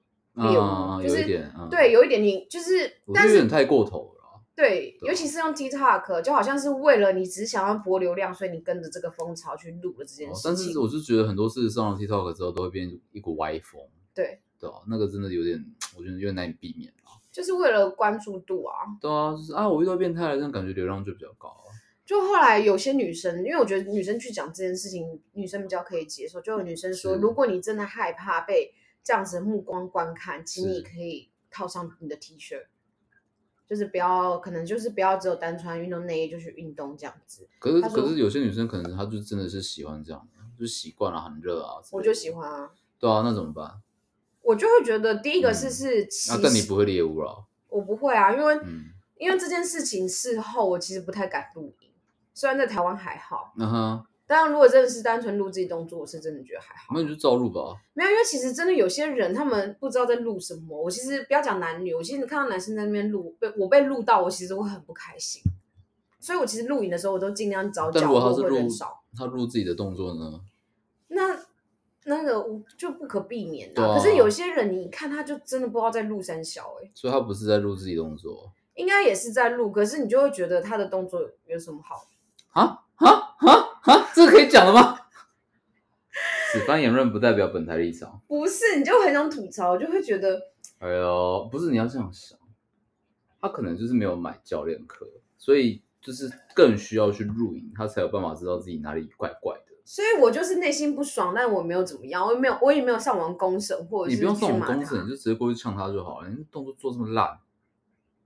[0.49, 1.25] 猎物嗯，就是
[1.69, 4.14] 对，有一点你就是，但是有点太过头了啊。
[4.55, 10.51] 对，尤其是用 TikTok，就好像是为了你只想要博流量，所以你跟着这个风潮去录了这件哦事情。
[10.51, 13.81] 但是我是觉得很多事上了 TikTok 之后都会变一股歪风，
[14.13, 15.61] 对，对啊，那个真的有点，
[15.97, 17.19] 我觉得有点难以避免啊。
[17.31, 18.73] 就是为了关注度啊。
[19.01, 21.67] 对啊，就是啊，我遇到变态了，这样感觉流量就比较高啊。
[22.05, 26.39] 就后来有些女生，因为我觉得女生去讲这件事情，女生比较可以接受。
[26.39, 32.55] 就有女生说，如果你真的害怕被这样子的目光观看，请你可以套上你的 T 恤，
[33.67, 37.47] 就是不要，可能就是不要只有单穿运动内衣就去运动这样子。
[37.59, 40.27] 可是可是有些女生可能她就真的是喜欢这样，
[40.59, 41.81] 就习惯了很热啊。
[41.91, 42.31] 我就喜。
[42.31, 42.71] 欢啊。
[42.99, 43.81] 对啊，那怎么办？
[44.41, 47.45] 我就会觉得第一个是嗯是其那但你不会猎物了。
[47.69, 51.89] 我不会啊，因为、嗯因为这件事情事后我其实不太敢录影，
[52.33, 56.93] 虽然在台湾还好，嗯哼，当然如果真的是单纯录自己动作，我是真的觉得还好。
[56.95, 57.61] 那你就照录吧。
[57.93, 60.81] 没有，因为其实真的有些人他们不知道在录什么。
[60.81, 65.41] 我其实不要讲男女，我其实看到男生在那边录，被我被录到，我其实会很不开心。
[66.19, 69.03] 所以我其实录影的时候，我都尽量找但角度会如果他是录人少。
[69.15, 70.41] 他录自己的动作呢？
[71.09, 71.39] 那
[72.05, 82.07] 那个我就不可避免可是有些人你看他就真的不知道在录三小哎、所以他不是在录自己动作应该也是在录，可是你就会觉得他的动作有什么好？
[82.51, 83.53] 啊啊啊
[83.83, 84.09] 啊！
[84.13, 84.99] 这个可以讲了吗？
[86.51, 88.21] 此番言论不代表本台立场。
[88.27, 90.39] 不是，你就很想吐槽，就会觉得
[90.79, 92.37] 哎呦，不是你要这样想，
[93.41, 95.05] 他可能就是没有买教练课，
[95.37, 99.73] 所以就是更需要去录影，他才有办法知道自己哪里怪怪的。
[99.83, 106.29] 所以我就是内心不爽，但我没有怎么样，我也没有，我也没有上网公审，或者是你不用上网公审，你就直接过去呛他就好了。
[106.29, 107.37] 你动作做这么烂，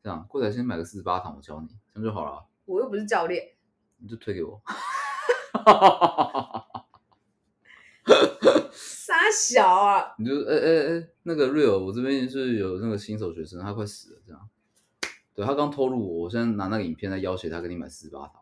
[0.03, 2.45] 这样过来先买个四十八堂，我教你，这样就好了。
[2.65, 3.49] 我又不是教练，
[4.01, 4.62] 你就推给我。
[8.71, 10.13] 傻小啊！
[10.17, 14.49] 你就哎哎哎，那个 real，我这边是有那个新手学生，他快死了，这样。
[15.33, 18.41] 对他刚偷录我，我现在拿那个影片在要挟他，给你买四十八堂。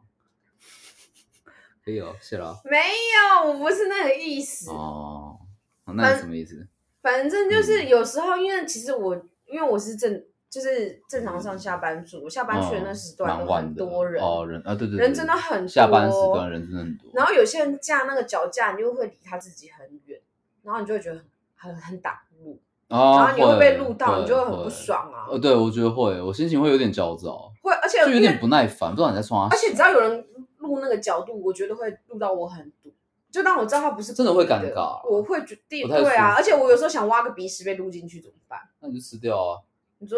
[1.84, 2.60] 可以哦，谢了。
[2.66, 4.70] 没有，我不是那个意思。
[4.72, 5.40] 哦，
[5.86, 6.68] 好那你什么意思？
[7.02, 9.16] 反正就是嗯有时候，因为其实我
[9.46, 10.24] 因为我是正
[10.58, 15.68] 就是正常上下班族，我下班去的那时段很多人，哦，人啊，对对对，人真的很多。
[15.68, 17.12] 下班时段人真的很多。
[17.14, 20.20] 然后有些人架那个脚架，你就会离他自己很远，
[20.64, 21.22] 然后你就会觉得
[21.56, 25.28] 很很很挡路，哦，然后你会被录到，你就会很不爽啊。
[25.30, 30.26] 呃，对，我觉得会，我心情会有点焦躁，会，而且就有点不耐烦，不知道你在说啥而且只要有人
[30.58, 32.92] 录那个角度，我觉得会录到我很堵。
[33.30, 38.58] 就当我知道他不是真的会尴尬我会觉得不太对啊，而且我有时候想挖个鼻屎被录进去怎么办？
[38.80, 39.60] 那你就吃掉啊，
[40.00, 40.18] 你说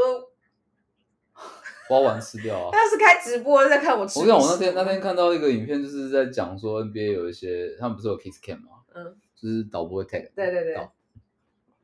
[1.90, 2.70] 挖完吃掉啊。
[2.74, 4.26] 他是开直播在看我吃我？
[4.26, 8.84] 跟你讲，我那天那天看到一个影片，就是在讲说 NBA 有一些，他们不是有 kiss cam 吗？
[8.94, 10.88] 嗯，就是导播会 tag，对对对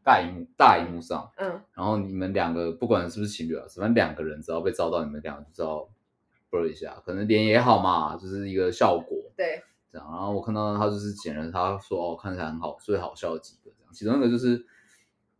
[0.03, 5.89] 大荧幕大荧幕上，嗯然后你们两个不管是不是情侣啊，反正两个人只要被照到，你们两个就知道
[6.51, 10.07] blur 一下，可能脸也好嘛，就是一个效果对，这样。
[10.11, 14.63] 然后我看到他就是剪了，他说哦看起来很好，最好笑的几个这样，其中一个就是。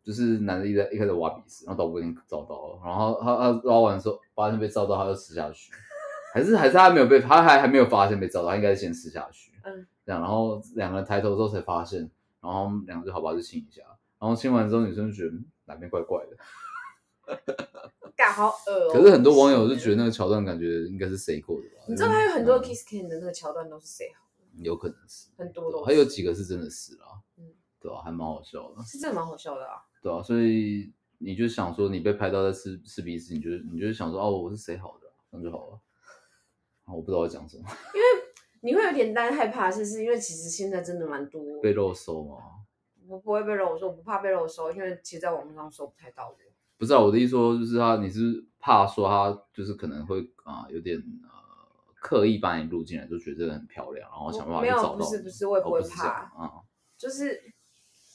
[0.06, 5.72] 就是男的一在一开始挖鼻屎，然后导播已经照到了，然后他他挖完的时候发现被照到，他就吃下去，
[6.32, 12.02] 还是还是他没有被，他还还没有发现被照到，他应该是先吃下去，嗯，这样，然后两个人抬头之后才发现，
[12.39, 13.82] 然后两个就好吧就亲一下，
[14.20, 17.34] 然后亲完之后女生就觉得嗯哪边怪怪的，
[18.15, 18.94] 感好恶哦。
[18.94, 21.84] 可是很多网友就觉得那个桥段感觉应该是谁过的吧？
[21.88, 24.24] 你知道他有很多嗯 kiss cam 的那个桥段都是谁好？
[24.62, 27.06] 有可能是，很多的还有几个是真的死啦，
[27.38, 27.44] 嗯。
[27.78, 29.74] 对啊，还蛮好笑的，是真的蛮好笑的啊。
[30.06, 35.82] 对啊，所以你就想说你被拍到在吃吃鼻屎，你就你就想说哦我是谁好的，这样就好了。
[36.84, 37.63] 啊我不知道我讲什么，
[37.96, 38.06] 因为
[38.62, 42.38] 你会有点担害怕，是是因为其实现在真的蛮多被肉搜吗？
[43.08, 46.36] 我不会被肉收，我不怕被肉搜，因为其实在网络上搜不太到我。
[46.78, 51.30] 不是啊，我的意思说就是他，你是怕说他就是可能会啊、有点呃
[52.00, 55.04] 刻意把你录进来，就觉得这个很漂亮，然后想办法没有去找到你。
[55.04, 56.62] 不是不是我也不会怕啊、
[56.96, 57.41] 就是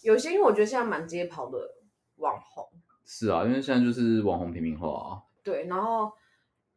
[0.03, 1.59] 有些，因为我觉得现在满街跑的
[2.20, 2.66] 网红，
[3.04, 6.12] 是啊，因为现在就是网红平民化啊，对，然后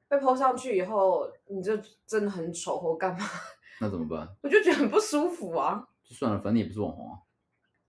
[0.07, 1.77] 被 PO 上去以后，你就
[2.07, 3.25] 真的很丑或干嘛，
[3.79, 4.27] 那怎么办？
[4.41, 5.87] 我就觉得很不舒服啊。
[6.03, 7.19] 就算了，反正你也不是网红啊。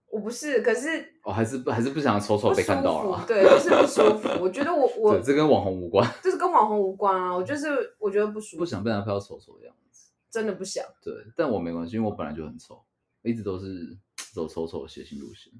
[0.07, 4.29] 我不是，可是哦，还是不还是不想丑丑被看到了对，就是不舒服。
[4.40, 10.11] 我觉得我我对，这跟网红无关， 这是跟网红无关啊，我就是我觉得不舒服，不想被人家拍到丑丑的样子。
[10.31, 10.85] 真的不想。
[11.03, 12.81] 对，但我没关系，因为我本来就很丑，
[13.23, 13.99] 一直都是
[14.33, 15.53] 走丑丑的谐星路线。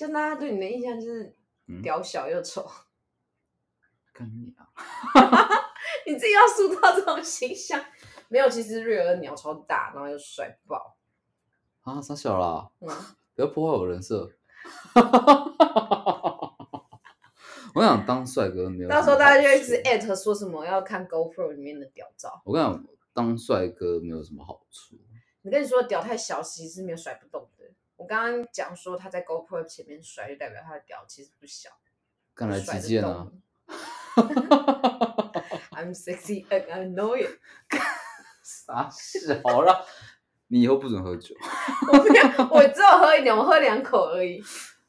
[0.00, 1.36] 就大家对你的印象就是
[1.68, 2.66] 嗯屌小又丑，
[4.14, 4.66] 干你啊！
[6.08, 7.78] 你自己要塑造这种形象。
[8.28, 10.96] 没有，其实瑞尔的鸟超大，然后又帅爆。
[11.82, 12.88] 啊，傻小啦，嗯，
[13.34, 14.30] 不要破坏我人设。
[17.74, 22.40] 我想当帅哥没有什么好处，到时候大家就一直艾特说什么要看 GoPro 里面的屌照。
[22.46, 24.96] 我跟你讲，当帅哥没有什么好处。
[25.42, 27.59] 你跟你说屌太小，其实是没有甩不动的。
[28.00, 31.68] 我刚刚讲说他在 GoPro 前面甩，就代表他的屌其实不小，
[32.34, 33.42] 看来击剑啊动。
[35.72, 37.38] I'm sexy and I know it。
[38.42, 39.84] 傻小啦！
[40.48, 41.34] 你以后不准喝酒，
[41.92, 44.42] 我不要，我只有喝一点，我喝两口而已。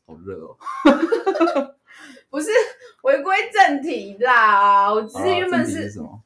[0.07, 0.57] 好热哦。
[2.31, 2.49] 不是
[3.03, 6.23] 回归正题啦，我只是原本是是什么？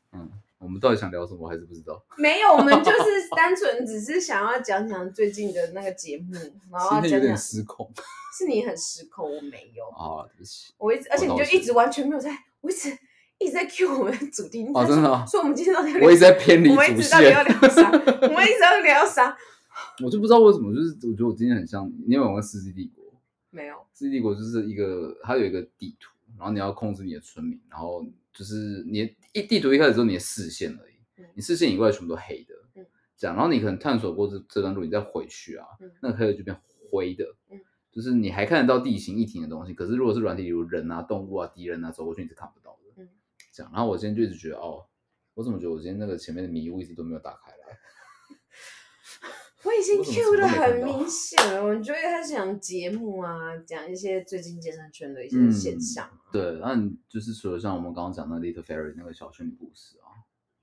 [0.65, 2.04] 嗯，我我们到底想聊什么，我还是不知道。
[2.17, 6.34] 没有，我们就是单纯只是想要讲讲最近的那个节目，
[6.71, 7.91] 然后今天有点失控。
[8.38, 10.73] 是你很失控，我没有，啊，对不起。
[10.78, 12.89] 我一直，而且你就一直完全没有在，我一直
[13.38, 17.89] 一直在 cue 我们的主题，哦真的啊说我们今天到底要聊我一直在偏离我们一直到底要线，聊啥？
[17.91, 19.38] 我们一直要聊啥？
[20.04, 23.06] 我就不知道为什么，就是我觉得我今天很像，你有没有玩过《世纪帝国》？
[23.51, 31.26] 《没有，世纪帝国》就是一个，它有一个地图，然后你要控制你的村民，然后就是你一地图一开始只有你的视线而已，嗯。
[31.36, 32.86] 你视线以外全部都黑的，嗯。
[33.17, 36.56] 这样，然后你可能探索过这这段路，你再回去啊，嗯那个黑的就变
[36.91, 37.60] 灰的，嗯。
[37.91, 43.08] 就是你还看得到地形、一体的东西，可是如果是软体，比如人啊、动物啊、敌人啊，走过去你是看不到的，嗯。
[43.54, 44.86] 这样，然后我今天就一直觉得，哦，
[45.34, 47.64] 我怎么觉得我今天那个前面的迷雾一直都没有打开来？
[49.65, 56.32] 我已经我怎么 cue 的很明显了，我就会开始讲节目啊，讲一些最近健身圈的一些嗯现象啊。
[56.32, 60.21] 对，那你就是除了像我们刚刚讲的 Little Fairy 那个小仙女故事啊，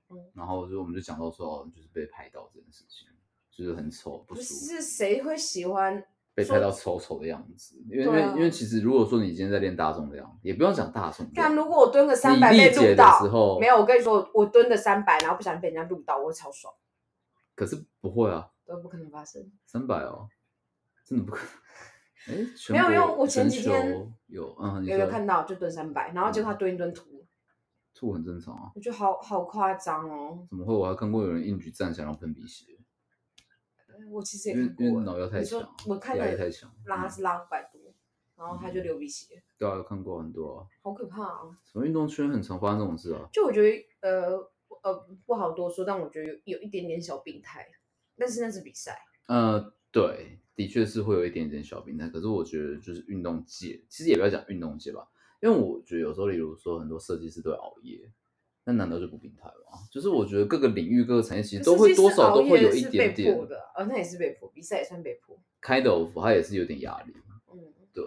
[0.09, 3.07] 嗯然后就我们就讲到说，哦就是被拍到这件事情，
[3.51, 6.01] 就是很丑不不舒服，是谁会喜欢
[6.33, 7.75] 被拍到丑丑的样子。
[7.89, 16.73] 因为、啊因为因为其实如果说你今天在练大重量，也不用讲大重量，但如果我蹲个三百你被录到时候没有，我跟你说，我蹲个三百，然后不小心被人家录到，我会超爽，
[17.55, 19.51] 可是不会啊，都不可能发生。
[19.65, 20.27] 三百哦，
[21.05, 21.47] 真的不可能。
[22.25, 22.35] 哎，
[22.69, 27.25] 没有国因为我前全几天有，嗯，你有有看到就蹲三百，然后结果他蹲一蹲吐，
[27.93, 30.47] 吐很正常啊，我觉得好好夸张哦。
[30.49, 30.73] 怎么会？
[30.73, 32.65] 我还看过有人硬举站起来然后喷鼻血，
[34.09, 37.93] 我其实也因为因为脑药太强，我看压力的太强，嗯拉是拉五百多，
[38.37, 40.67] 然后他就流鼻血，对啊，有看过很多啊。
[40.81, 41.41] 好可怕啊！
[41.65, 43.27] 什么运动圈很常发生这种事啊？
[43.33, 44.37] 就我觉得呃
[44.83, 47.67] 呃不好多说，但我觉得有有一点点小病态，
[48.17, 48.97] 但是那是比赛，
[49.27, 52.07] 呃，对，的确是会有一点点小病态。
[52.09, 55.07] 可是我觉得就是运动界，其实也不要讲运动界吧，
[55.41, 57.99] 因为我觉得有时候，例如说很多设计师都会熬夜，
[58.65, 59.79] 那难道就不病态吗？
[59.91, 65.37] 就是我觉得各个领域、各个产业其实都会多少都会有一点点迫的，啊，那也是被迫，比赛也算被迫。
[65.61, 67.13] kind of，它也是有点压力。
[67.51, 67.59] 嗯，
[67.93, 68.03] 对，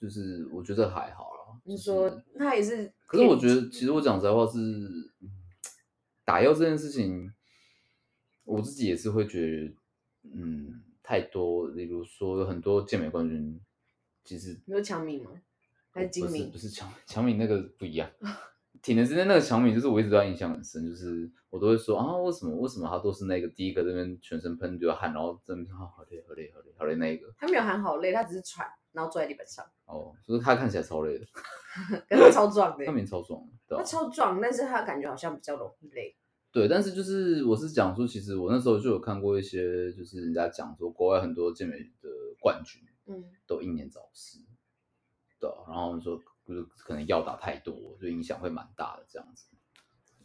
[0.00, 1.60] 就是我觉得还好啦。
[1.64, 5.30] 你就是说他也是，可是我觉得，其实我讲实在话是，嗯
[6.24, 7.32] 打药这件事情，
[8.48, 9.74] 我自己也是会觉得，
[10.34, 11.68] 嗯，太多。
[11.68, 13.60] 例如说，有很多健美冠军，
[14.24, 15.30] 其实你说强敏吗？
[15.90, 18.10] 还是精不是不是强强敏那个不一样。
[18.80, 31.26] 体能之间那个强敏，就是我一直对他印象很深，就是我都会说啊，为什么为什么他都是那个第一个这边全身喷就要汗，然后这边啊好累好累好累好累那一个他没有喊好累，他只是喘，然后坐在地板上，哦，就是他看起来超累的，
[32.08, 36.14] 可是他超壮的他，明超壮的，对吧、他超壮，但是他感觉好像比较容易累。
[36.50, 42.08] 对，但是就是我是讲说，其实我那时候就有看过一些，就是人家讲说，国外很多健美的
[42.40, 44.38] 冠军嗯，都英年早逝，
[45.38, 49.46] 对啊、然后说就是可能药打太多，就影响会蛮大的这样子。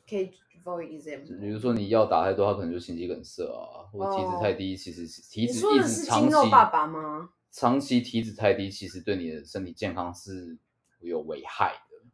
[0.09, 0.31] 可以
[0.63, 7.29] for 就比 example，如说你药打太多，他可能就心肌梗塞啊，或者体脂太低，其实体脂一直长期肌肉爸爸吗？
[7.51, 10.57] 长期体脂太低，其实对你的身体健康是
[10.99, 12.07] 有危害的。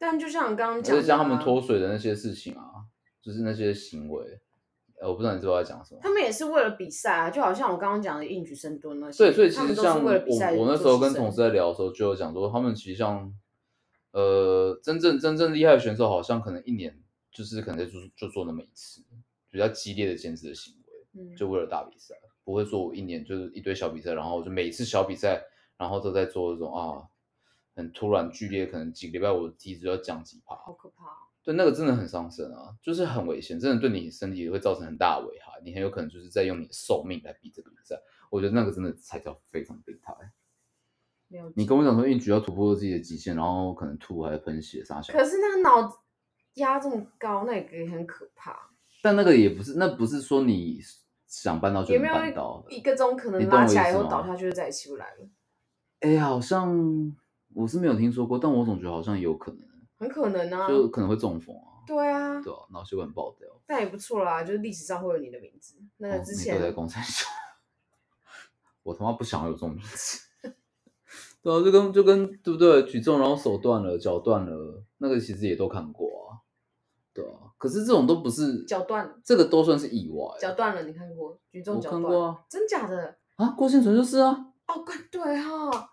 [0.00, 2.67] 但就像你刚刚讲像他们脱水的那些事情啊，
[3.28, 4.24] 就是那些行为，
[4.98, 6.00] 呃，我不知道你知道我在讲什么。
[6.02, 10.10] 他们也是为了比赛啊，就好像我刚刚讲的硬举深蹲那些，对，所以其实像我
[10.56, 13.30] 我那时候跟同事在聊的时候，就有讲说，他们其实像
[14.12, 16.98] 呃真正真正厉害的选手，好像可能一年
[17.30, 19.02] 就是可能就就做那么一次
[19.50, 22.14] 比较激烈的减脂的行为，嗯，就为了大比赛，
[22.44, 25.42] 不会说我一年就是一堆小比赛，然后就每次小比赛，
[25.76, 27.04] 然后都在做这种啊
[27.76, 31.27] 很突然剧烈，可能几个礼拜我的体脂要降几趴，好可怕哦。
[31.42, 37.96] 对，那个真的很伤身啊，就是很危险，真的对你身体会造成很大的危害，你很有可能就是在用你的寿命来比这个比赛。
[38.30, 40.14] 我觉得那个真的才叫非常病态。
[41.28, 46.02] 没有你跟我讲说硬举要突破自己的极限，然后可能吐还喷血啥小，可是那个脑
[46.54, 48.70] 压这么高，那也很可怕。
[49.02, 50.80] 但那个也不是，那不是说你
[51.26, 52.74] 想办到就能办到的。
[52.74, 55.28] 一个钟可能拉起来以后倒下去就再也起不来了？
[56.00, 57.14] 哎，好像
[57.54, 59.67] 我是没有听说过，但我总觉得好像有可能，
[59.98, 60.68] 很可能啊。
[60.68, 63.48] 就可能会中风啊，对啊，对啊，脑血管爆掉。
[63.66, 65.76] 但也不错啦，就是历史上会有你的名字。
[65.98, 67.26] 那哦个之前、在公山小，
[68.82, 70.20] 我他妈不想有这种名字。
[71.42, 72.82] 对啊，就跟就跟对不对？
[72.84, 76.42] 举重然后手断了，脚断了，那个其实也都看过啊。
[77.14, 80.36] 对啊，可是这种都不是脚断，这个都算是意外。
[80.40, 82.02] 脚断了，你看过举重我脚断？
[82.02, 83.16] 看过啊真假的？
[83.36, 84.30] 啊，郭庆存就是啊，
[84.66, 85.90] 哦，怪对哈、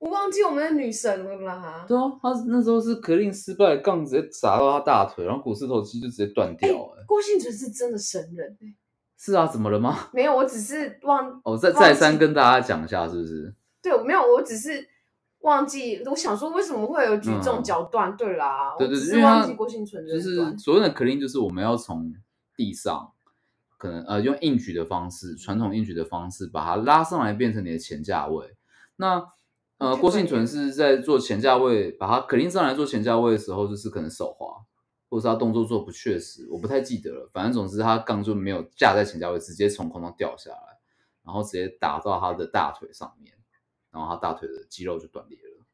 [0.00, 1.84] 我忘记我们的女神了啦。
[1.86, 8.74] 对啊，他那时候是可令失败，杠直接砸到他大腿，然后股四头肌就直接断掉、哎、郭幸存是真的神人、欸，
[9.18, 10.08] 是啊，怎么了吗？
[10.12, 13.54] 没有，我只是忘，哦，再再三跟大家讲一下，是不是？
[13.82, 14.88] 对，我没有，我只是
[15.40, 18.16] 忘记，我想说为什么会有举这种嗯脚段？
[18.16, 20.56] 对啦，对对，我只因为它是忘记郭幸存就是。
[20.56, 22.10] 所谓的 clean，就是我们要从
[22.56, 23.12] 地上，
[23.76, 28.56] 可能呃用硬举的方式，传统硬举的方式把它拉上来，变成你的前架位。
[28.96, 29.22] 那
[29.80, 34.54] 呃，郭幸存是在做前价位，把它 clean 上来做前价位的时候，就是可能手滑，
[35.08, 37.30] 或者是他动作做不确实，我不太记得了。
[37.32, 40.78] 反正总之他杠就没有架在前价位，直接从空中掉下来，
[41.24, 43.34] 然后直接打到他的大腿上面，
[43.90, 45.64] 然后他大腿的肌肉就断裂了。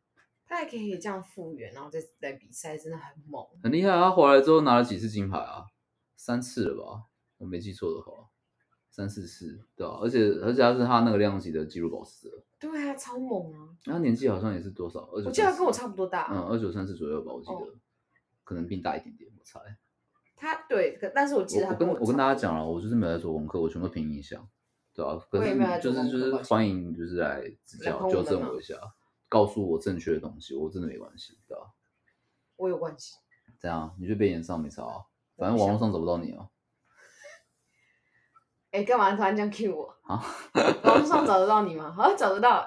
[0.47, 3.45] 他还可以这样复原，然后再来比赛，真的很猛。
[3.65, 4.03] 很厉害啊！
[4.03, 5.65] 他回来之后拿了几次金牌啊？
[6.17, 7.03] 三次了吧？
[7.39, 8.29] 我没记错的话，
[8.97, 13.69] 三四次，对啊，而且而且他是他那个量级的纪录保持者，对啊，超猛啊！
[13.85, 15.01] 他年纪好像也是多少？
[15.13, 16.29] 二九，我记得他跟我差不多大。
[16.33, 17.69] 嗯，二九三四左右吧，我记得，哦
[18.43, 19.61] 可能比你大一点点，我猜。
[20.35, 24.49] 他对，可但是我记得他我我我跟我跟大家差讲了，我就是没有在做功课，我全部凭印象，
[24.95, 28.77] 对啊，可是就是就是欢迎就是来指教纠正我一下，
[29.29, 31.65] 告诉我正确的东西，我真的没关系，对啊。
[32.57, 33.17] 我有关系。
[33.61, 33.95] 怎样？
[34.01, 35.05] 你就被延上没差啊，
[35.37, 36.49] 反正网络上找不到你啊。
[38.77, 39.89] 哎，干嘛突然这样 cue 我？
[40.03, 40.23] 啊，
[40.85, 41.91] 网络上找得到你吗？
[41.97, 42.63] 好像找得到。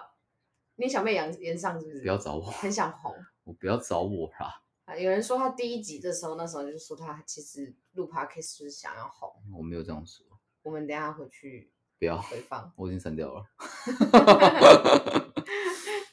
[0.75, 2.01] 你想被延延上是不是？
[2.01, 4.95] 不要找我，很想红我不要找我啦，啊！
[4.95, 9.29] 有人说他第一集的时候，那时候就说他其实录 podcast 就是想要红。
[9.55, 10.25] 我没有这样说，
[10.63, 12.71] 我们等下回去不要，回放。
[12.75, 13.43] 我已经删掉了。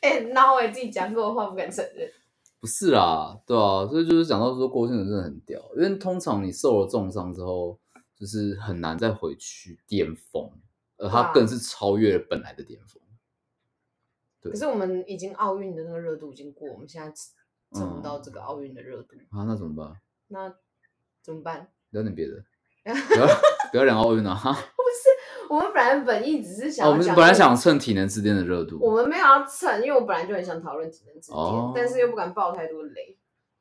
[0.03, 2.11] 哎，那我也自己讲过的话不敢承认。
[2.61, 7.79] 不是啦，对啊，所以就是讲到说郭靖真的很屌，因为通常你受了重伤之后，
[8.19, 10.51] 就是很难再回去巅峰，
[10.97, 13.01] 而他更是超越了本来的巅峰。
[14.41, 17.13] 对可是我们已经奥运的那个热度已经过，我们现在
[17.73, 20.01] 蹭不到嗯这个奥运的热度，啊，那怎么办？
[20.29, 20.55] 那
[21.23, 21.71] 怎么办？
[21.91, 22.43] 聊点别的，
[22.85, 23.27] 不要
[23.73, 24.35] 不要聊奥运啊！
[24.35, 24.57] 哈，
[25.51, 33.19] 我们本来本意只是想我们本来想蹭体能之巅的热度，我们没有要蹭，因为我本来就很想讨论体能之巅，哦但是又不敢爆太多雷。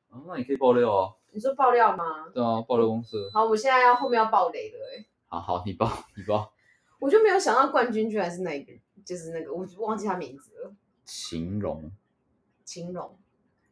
[0.10, 2.30] 啊那你可以爆料啊，你说爆料吗？
[2.34, 3.30] 对啊，爆料公司。
[3.34, 6.50] 好，我现在要后面要爆雷了、欸，好好，你爆你爆，
[6.98, 8.72] 我就没有想到冠军居然是那一个，
[9.04, 10.74] 就是那个我忘记他名字了，
[11.04, 11.92] 秦荣，
[12.64, 13.18] 秦荣，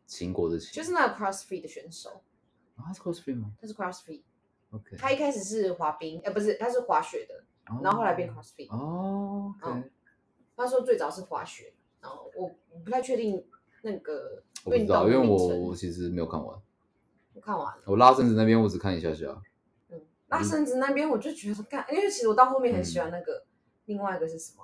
[0.05, 2.22] 秦国的秦，就是那个 CrossFit 的选手，
[2.76, 3.53] 啊，他是 CrossFit 吗？
[3.61, 7.45] 他是 CrossFit，？OK，他一开始是滑冰，呃，不是，他是滑雪的，
[7.82, 8.70] 然后后来变 CrossFit。
[8.76, 9.89] 哦，OK，嗯
[10.57, 13.41] 他说最早是滑雪，然后我我不太确定
[13.84, 16.61] 那个我不知道，因为我我其实没有看完，
[17.34, 17.81] 我看完了。
[17.86, 19.25] 我拉绳子那边我只看一下下，
[19.89, 23.43] 嗯，拉绳子那边我就觉得看，因为其实我到后面很嗯喜欢那个、
[23.86, 24.63] 另外一个是什么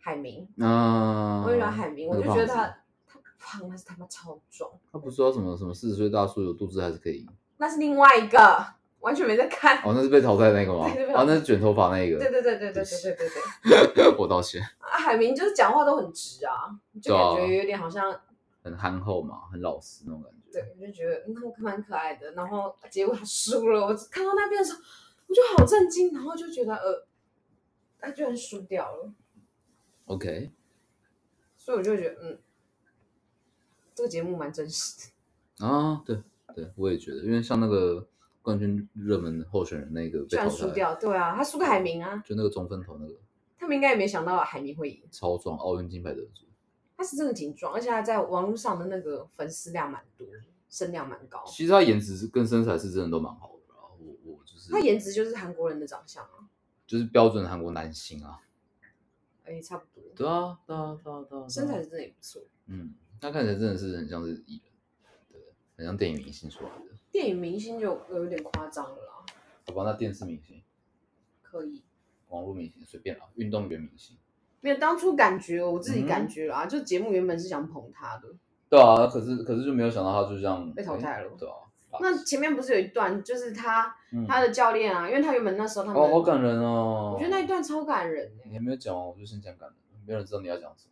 [0.00, 2.66] 海明，啊我很喜欢海明，我就觉得他
[3.06, 8.64] 他不胖，但是他妈超壮，他不是说什么什么四十岁大叔有肚子还是可以赢，那是另外一个，
[9.00, 9.78] 完全没在看。
[9.78, 10.88] 哦，那是被淘汰那个吗？
[10.94, 13.28] 对被淘汰哦，那是卷头发那个，对对对对对对对
[13.62, 16.70] 对对， 我道歉，啊，海明就是讲话都很直啊，
[17.02, 18.10] 就感觉有点好像，
[18.62, 24.80] 很憨厚嘛，很老实那种感觉，对，我就觉得嗯他蛮可爱的，然后结果他输了，我看到那边的时候，
[25.26, 27.06] 我就好震惊，然后就觉得呃，
[27.98, 29.12] 他居然输掉了。
[30.06, 30.50] ，OK，
[31.56, 32.38] 所以我就觉得，嗯，
[33.94, 35.08] 这个节目蛮真实
[35.58, 35.66] 的。
[35.66, 36.22] 啊，对
[36.54, 38.08] 对，我也觉得，因为像那个
[38.42, 43.14] 冠军热门候选人那个居被淘汰，然输掉，对啊，他输给海明啊，就那个中分头那个
[43.58, 45.02] 他们应该也没想到海明会赢。
[45.10, 46.46] 超壮奥运金牌得主，
[47.00, 50.26] 他是真的挺壮，而且他在网络上的那个粉丝量蛮多，
[50.68, 51.42] 声量蛮高。
[51.46, 56.44] 其实他颜值是跟身材是真的都蛮好的啦，我我就是他颜值就是韩国人的长相啊，
[56.86, 58.42] 就是标准韩国男星啊，
[59.44, 60.04] 哎，差不多。
[60.14, 62.42] 对啊对啊对啊对啊，对啊身材是真的也不错。
[62.66, 64.72] 嗯，他看起来真的是很像是艺人，
[65.32, 65.40] 对，
[65.78, 66.84] 很像电影明星出来的。
[67.10, 69.24] 电影明星就有点夸张了啦，
[69.68, 70.62] 好吧，那电视明星、
[71.40, 71.82] 可以。
[72.28, 74.18] 网络明星随便啦，运动员明星。
[74.60, 78.28] 没有当初感觉，我自己嗯感觉啦，就节目原本是想捧他的，
[78.68, 81.54] 对啊，可是可是就没有想到他就这样被淘汰了哎对啊，
[82.00, 87.12] 那前面不是有一段，就是他嗯他的教练啊，因为他原本那时候他们，哦，好感人哦。
[87.14, 90.90] 我觉得那一段超感人的、你还没有讲完，我就先讲感人，没有人知道你要讲什么。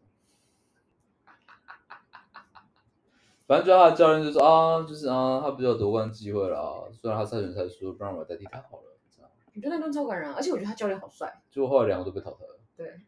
[3.46, 6.60] 反正就他的教练就说啊，就是啊，他比较有夺冠机会啦。
[7.00, 8.98] 虽然他赛选赛输，不然我代替他好了。
[9.14, 11.40] 这样，我觉得那段超感人啊，而且我觉得他教练好帅。
[11.50, 12.58] 结果后来两个都被淘汰了。
[12.76, 13.00] 对，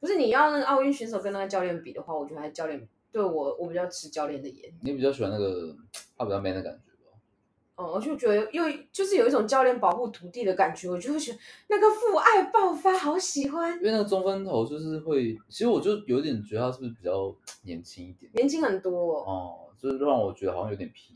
[0.00, 4.72] 不是你要那个奥运选手跟那个教练比的话，我觉得他教练对我我比较吃教练的颜。
[4.82, 5.76] 你比较喜欢那个
[6.16, 7.18] 他比较 man 的感觉吧？
[7.76, 11.38] 嗯，我就觉得又就是有一种教练保护徒弟的感觉，我就会觉得
[11.68, 13.76] 那个父爱爆发，好喜欢。
[13.76, 17.34] 因为那个中分头就是会，其实我就有点觉得他是不是比较
[17.64, 21.14] 年轻一点年轻很多、哦，哦，就是让我觉得好像有点皮，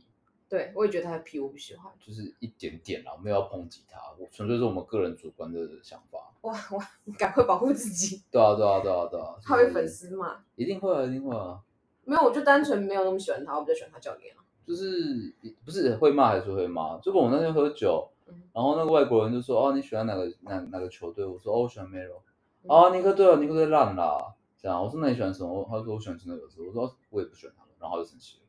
[0.48, 1.92] 对我也觉得他的皮我不喜欢。
[2.00, 6.18] 就是一点点啦，没有要抨击他，我纯粹是我们个人主观的想法。
[6.42, 10.36] 哇哇，你赶快保护自己，对啊，对啊，对啊，对啊，他会粉丝骂。
[10.56, 11.60] 一定会啊，一定会啊。
[12.04, 14.44] 没有，我就单纯没有那么喜欢他，我比较喜欢他教练啊。
[14.66, 15.34] 就是
[15.64, 16.98] 不是会骂还是会骂？
[16.98, 22.20] 就跟我那天喝酒嗯，然后那个外国人就说：“哦，你喜欢哪个哪哪个球队？”我说：“哦，我喜欢 Melo。”
[22.64, 24.34] 嗯哦，尼克队啊，尼克队烂啦。
[24.58, 25.66] 这样，我说那你喜欢什么？
[25.68, 26.62] 他说我喜欢真的勇士。
[26.62, 28.43] 我说哦我也不喜欢他们，然后他就生气了。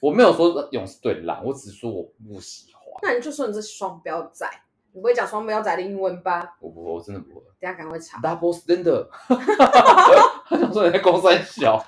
[0.00, 2.82] 我没有说勇士队烂，我只是说我不喜欢。
[3.02, 4.48] 那你就说你是双标仔，
[4.92, 6.56] 你不会讲双标仔的英文吧？
[6.60, 7.42] 我不会，我真的不会。
[7.60, 8.20] 等下赶快查。
[8.20, 9.08] Double standard，
[10.48, 11.84] 他想说你在公三小，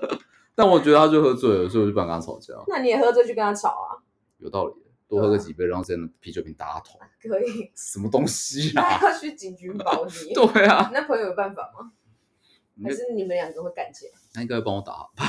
[0.54, 2.54] 但我觉得他就喝醉了，所以我就不敢跟他吵架。
[2.68, 3.96] 那你也喝醉去跟他吵啊？
[4.38, 4.74] 有道理，
[5.08, 6.98] 多喝个几杯，然后直接拿啤酒瓶打他头，
[7.28, 7.70] 可以。
[7.74, 8.98] 什么东西他啊？
[9.02, 10.34] 要去警局保你。
[10.34, 11.92] 对啊，那朋友有办法吗？
[12.76, 14.12] 你还是你们两个会干起来？
[14.34, 15.24] 他应该会帮我打吧？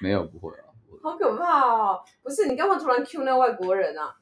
[0.00, 0.63] 没有，不会啊。
[1.10, 2.00] 好可怕哦！
[2.22, 4.16] 不是你干嘛突然 Q 那外国人啊？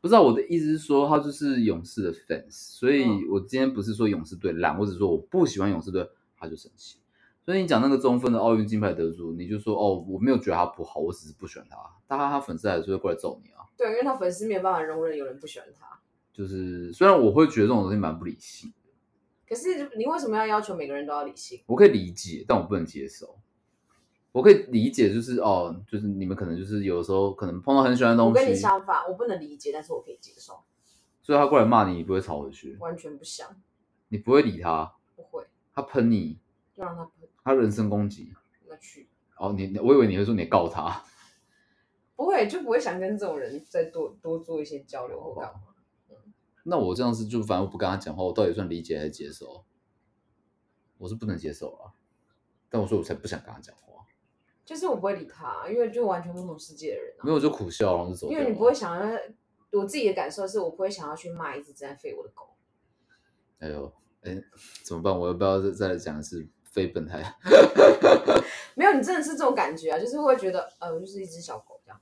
[0.00, 6.98] 不知道我的意思是说，他就是勇士的 fans，所以嗯我今天不是说勇士队烂，我只是说我不喜欢勇士队，他就生气。
[7.44, 11.76] 所以你讲那个中分的奥运金牌得主，你就说哦，我没有觉得他不好，我只是不喜欢他。
[12.06, 13.66] 大家他粉丝还是会过来揍你啊。
[13.76, 15.86] 对，因为他粉丝没有办法容忍有人不喜欢他。
[16.32, 18.72] 就是虽然我会觉得这种东西蛮不理性，
[19.46, 21.62] 可是你为什么要要求每个人都要理性？
[21.66, 23.38] 我可以理解，但我不能接受。
[24.32, 30.64] 我可以理解，就是哦，就是你们可能就是有的时候可能碰到很喜欢的东我跟你西，相反，我不能理解，但是我可以接受，
[31.20, 33.54] 所以他过来骂你，你不会吵回去，完全不想，
[34.08, 36.38] 你不会理他，不会，他喷你，
[36.74, 38.32] 就让他喷，他人身攻击，
[38.66, 39.06] 那去，
[39.36, 41.04] 哦，你我以为你会说你告他，
[42.16, 45.60] 不会就不会想跟这种人再多多做一些交流或干嘛。
[46.64, 49.64] 那我这样子就反正我不跟他讲话，我到底算理解还是接受？
[50.96, 51.92] 我是不能接受啊，
[52.70, 54.01] 但我说我才不想跟他讲话，
[54.64, 57.22] 就是我不会理他，因为就完全不同世界的人啊。
[57.24, 58.42] 没有就苦笑，然后就走掉了。
[58.42, 59.18] 因为你不会想要，
[59.72, 62.50] 我自己的感受是我不会想要去骂一只正在吠我的狗。
[63.58, 63.92] 哎呦，
[64.22, 64.42] 哎，
[64.84, 65.16] 怎么办？
[65.18, 67.22] 我要不要再再来讲一次非本态？
[68.74, 72.00] 没有，你真的是这种感觉啊，就是会觉得，呃，我就是一只小狗这样。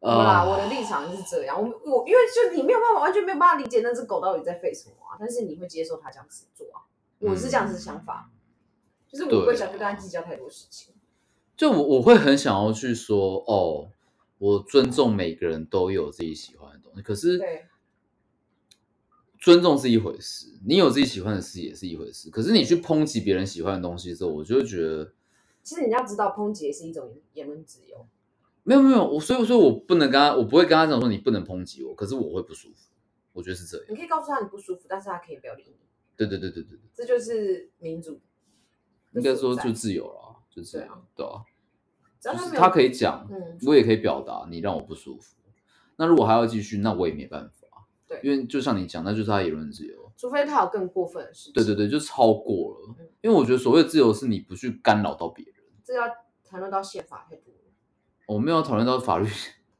[0.00, 6.82] 啊我的立场是这样，我我因为就你没有办法，完全没有办法理解那只狗到底在吠什么啊，但是你会接受它这样子做啊，
[7.20, 8.28] 我是这样子想法，
[9.12, 10.94] 就是我不会想去跟他计较太多事情。
[11.56, 13.90] 就我我会很想要去说，哦，
[14.38, 17.66] 我尊重每个人都有自己喜欢的东西，可是对，
[19.38, 25.12] 尊重是一回事，你有自己喜欢的事也是一回事，可是你去抨击别人喜欢的东西的时候，我就会觉得
[25.62, 28.06] 其实你要知道，抨击也是一种言论自由。
[28.64, 32.90] 没有没有，我所以说我不能跟他，我不会跟他讲说你不能抨击我，可是我会不舒服，
[33.32, 33.86] 我觉得是这样。
[33.90, 35.74] 你可以告诉他你不舒服，但是他可以不要理你，
[36.16, 38.20] 对对对对对对，这就是民主的
[39.14, 41.44] 应该说就自由了，就这样对啊，对啊，
[42.20, 45.36] 只要他没有就是他可以讲，嗯，我也可以表达，你让我不舒服。
[45.96, 47.66] 那如果还要继续，那我也没办法。
[48.08, 50.10] 对因为就像你讲，那就是他的言论自由。
[50.16, 51.52] 除非他有更过分的事情。
[51.52, 53.08] 对对对，就超过了嗯。
[53.22, 55.54] 因为我觉得所谓自由是你不去干扰到别人。
[55.84, 56.04] 这要
[56.44, 57.60] 谈论到宪法太多了。
[58.26, 59.28] 我没有讨论到法律，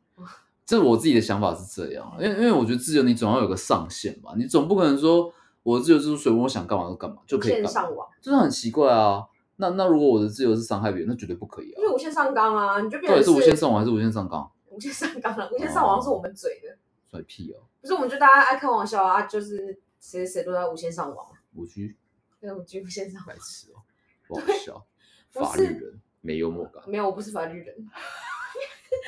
[0.66, 9.24] 这我自己的想法是这样，因为因为我觉得自由你总要有个上限吧，你总不可能说我的自由就是随便我想干嘛就干嘛就可以上网，就是很奇怪啊。
[9.56, 11.84] 那那如果我的自由是伤害别人，那绝对不可以啊因。
[11.84, 14.50] 为无限上纲啊，你就变到底成是无限上网还是无限上纲？
[14.70, 15.48] 无限上纲了。
[15.52, 16.76] 无限上网是我们嘴的，
[17.08, 21.96] 甩屁哦，不是我们就大家爱开玩笑啊，就是谁谁都在无限上网嘛，无拘
[22.40, 23.34] 对，我就无限上网白。
[23.40, 23.78] 痴哦，
[24.26, 24.84] 不好笑，
[25.32, 26.82] 不法律人没幽默感。
[26.88, 27.76] 没有，我不是法律人。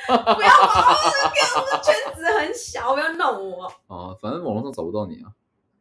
[0.07, 0.93] 不要把
[1.61, 5.33] 我的圈子很小，不要弄我，啊，反正网络上找不到你啊。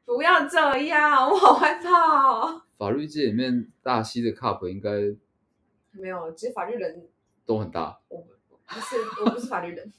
[0.04, 2.62] 不要这样，我好害怕哦。
[2.76, 4.90] 法律界里面大溪的 cup 应该
[5.92, 7.08] 没有，其实法律人，
[7.46, 8.00] 都很大。
[8.08, 8.28] 我不
[8.66, 9.92] 不是，我不是法律人。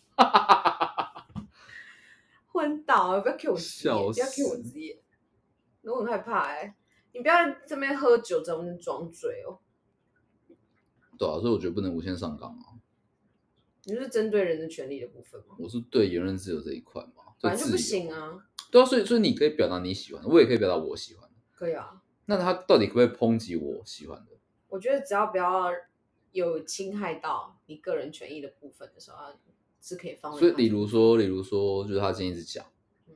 [2.47, 5.01] 昏倒，不要 Q 我职业，笑不要 Q 我死职业，
[5.83, 6.75] 我很害怕哎、
[7.13, 9.59] 你不要在这边喝酒，在我们装醉哦。
[11.17, 12.79] 对啊，所以我觉得不能无限上纲啊。
[13.83, 15.55] 你是针对人的权利的部分吗？
[15.59, 18.47] 我是对言论自由这一块嘛，自由本来就不行啊。
[18.75, 21.35] 对啊，所以所以你可以表达你喜欢的，我也可以表达我喜欢的。
[21.53, 24.33] 可以啊，那他到底可不可以抨击我喜欢的？
[24.67, 25.71] 我觉得只要不要
[26.33, 29.17] 有侵害到你个人权益的部分的时候，
[29.81, 30.37] 是可以放。
[30.37, 32.65] 所以，例如说，例如说，就是他今天一直讲
[33.07, 33.15] 嗯，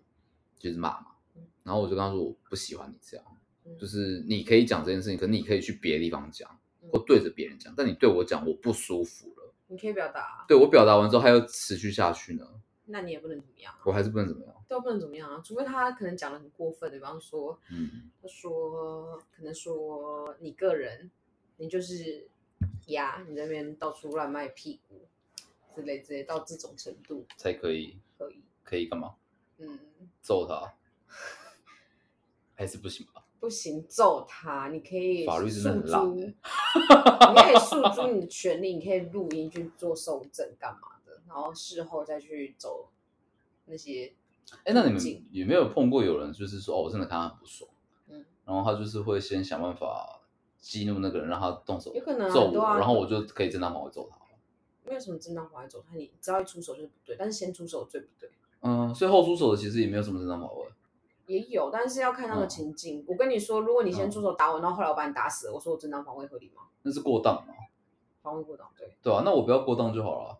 [0.57, 3.25] 就是骂嘛嗯，然后我就跟他说，我不喜欢你这样，
[3.65, 6.49] 嗯就是你可以讲这件事情，可你可以去别的地方讲，
[6.81, 9.53] 嗯或对着别人讲，但你对我讲，我不舒服了。
[9.67, 12.47] 你可以表达啊，对我表达完之后，还要持续下去呢，
[12.91, 14.55] 那你也不能怎么样啊，我还是不能怎么样。
[14.67, 21.09] 都不能怎么样啊，除非他可能讲的很过分，比方说嗯，他说可能说你个人，
[21.57, 22.27] 你就是
[22.87, 25.07] 呀，你在那边到处乱卖屁股
[25.75, 29.15] 之类之类，到这种程度才可以，可以，可以干嘛？
[29.57, 29.79] 嗯，
[30.21, 30.73] 揍他，
[32.55, 33.23] 还是不行吧？
[33.39, 36.33] 不行，揍他，你可以法律真的诉很烂诸，欸
[37.29, 40.98] 你可以诉诸你的权利，你可以录音去做受证干嘛的，
[41.29, 42.89] 然后事后再去走
[43.65, 44.13] 那些。
[44.65, 47.69] 哎，那你们进有没有碰过有人就是说哦，我真的看他很不爽，
[48.07, 50.21] 嗯，然后他就是会先想办法
[50.59, 54.17] 激怒那个人，让他动手有可能啊揍我，多啊然后我就可以正当防卫揍他。
[54.83, 58.31] 没有什么正当防卫走他，你只要一出手就是不对，但是先出手最不对。
[58.61, 60.65] 嗯，所以后出手的其实也没有什么正当防卫。
[61.27, 63.05] 也有，但是要看那个嗯情境。
[63.07, 66.63] 我跟你说，如果你先嗯出手打我，然后后来我把你打死了，我说我正当防卫合理吗？
[66.81, 67.53] 那是过当嘛？
[68.23, 68.91] 防卫过当，对。
[69.03, 70.39] 对啊，那我不要过当就好了。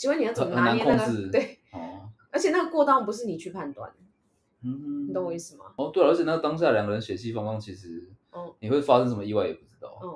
[0.00, 1.32] 请问你要怎么很拿捏那很难控制个？
[1.32, 3.92] 对，哦，而且那个过当不是你去判断，
[4.62, 5.66] 嗯，你懂我意思吗？
[5.76, 10.00] 哦，对了，而且那当下两个人血气方刚，其实嗯你会发生什么意外也不知道。
[10.02, 10.08] 嗯，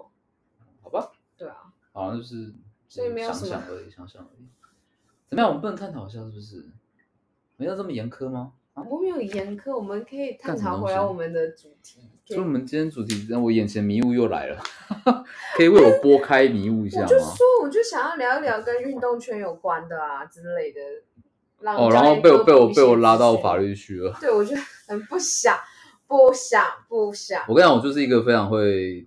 [0.80, 2.54] 好吧，对啊，好像就是
[2.88, 4.48] 所以没有想什么想而已，想想而已。
[5.28, 5.48] 怎么样？
[5.48, 6.64] 我们不能探讨一下是不是？
[7.58, 8.54] 没有这么严苛吗？
[8.72, 12.08] 啊，我们有严苛，我们可以探讨回来我们的主题。
[12.26, 14.62] 可以所以我们今天主题让我眼前迷雾又来了，
[15.56, 17.06] 可以为我拨开迷雾一下吗？
[17.06, 20.80] 我就说，我就想要聊一聊跟运动圈有关的啊之类的。
[21.60, 24.14] 哦，然后被我被我被我拉到法律去了。
[24.20, 24.54] 对，我就
[24.86, 25.56] 很不想，
[26.06, 27.42] 不想，不想。
[27.48, 29.06] 我跟你讲，我就是一个非常会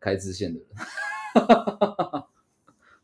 [0.00, 1.46] 开支线的人，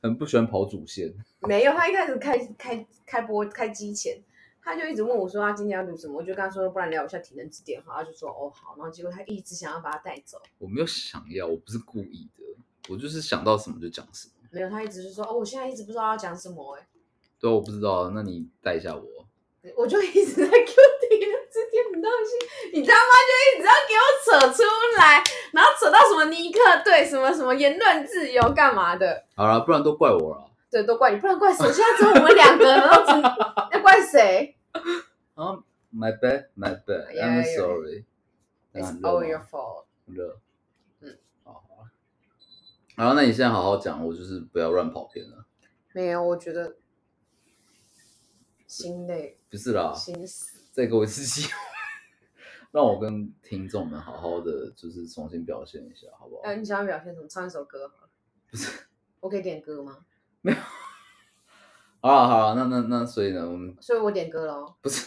[0.03, 1.15] 很不喜欢跑主线。
[1.43, 4.21] 没有，他一开始开开开播开机前，
[4.65, 12.45] 他就一直问我说他今天要录什么，我就跟他说不然聊一下体能之点好，他就说哦好，然后结果他一直想要把他带走，我没有想要，我不是故意的，
[12.89, 14.35] 我就是想到什么就讲什么。
[14.51, 16.87] 没有，他一直是说哦我现在一直不知道要讲什么哎、
[17.41, 19.03] 对啊，我不知道啊，那你带一下我。
[19.77, 24.63] 我就一直在 Q 体能之点很东西，你他妈就一直要给我扯出
[24.99, 30.51] 来，然后扯到什么尼克对什么什么言论自由干嘛的，好了，不然都怪我了。
[30.73, 31.71] 对，都怪你，不然怪谁？
[31.71, 33.13] 现在只有我们两个，然后只
[33.77, 34.57] 要怪谁
[35.35, 35.63] 啊
[35.93, 38.07] ，My bad, my bad, I'm sorry。
[38.73, 39.85] ？It's all your fault。
[40.07, 40.41] 很热。
[41.01, 41.93] 嗯，好好啊。
[42.97, 45.45] 好，那你现在好好讲，我就是不要乱跑偏了。
[45.93, 46.77] 没有，我觉得
[48.67, 50.71] 心累，不是啦，心死。
[50.73, 51.59] 再给我一次机会，
[52.71, 56.43] 让我跟听众们好好的就是重新表现一下，好不好？
[56.45, 57.29] 哎、你想要表现什么？
[57.29, 58.11] 唱一首歌好了。
[58.51, 58.87] 不是，
[59.21, 59.99] 我可以点歌吗？
[62.01, 64.75] 好了好了，那那那所以呢，我们所以我点歌喽。
[64.81, 65.07] 不是，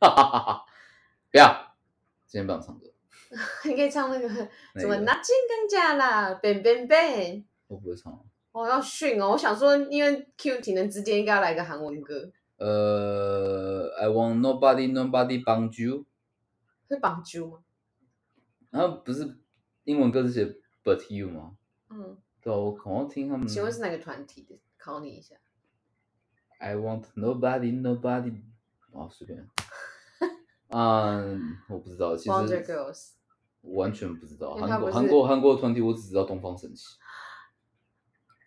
[0.00, 0.64] 哈哈哈哈，
[1.30, 1.74] 不要，
[2.26, 2.86] 今天不想唱歌，
[3.64, 7.44] 你可以唱那个什么那个拿金刚架啦，bang bang bang。
[7.68, 8.18] 我不会唱。
[8.52, 9.30] 我要训哦！
[9.30, 16.04] 我想说，因为 Q 体能之间应该要来个韩文歌，呃，I want nobody nobody 帮 you，
[16.88, 17.58] 会绑揪吗？
[18.70, 19.38] 然后不是
[19.84, 20.44] 英文歌是写
[20.82, 21.52] but you 吗？
[21.90, 23.46] 嗯，对啊，我好像听他们。
[23.46, 24.58] 请问是哪个团体的？
[24.78, 25.34] 考你一下。
[26.58, 28.42] I want nobody nobody，
[28.92, 29.46] 啊，随便。
[30.68, 33.12] 嗯，我不知道，其 Wonder Girls。
[33.62, 36.96] 完全不知道韩国韩国韩国的团体，我只知道东方神起，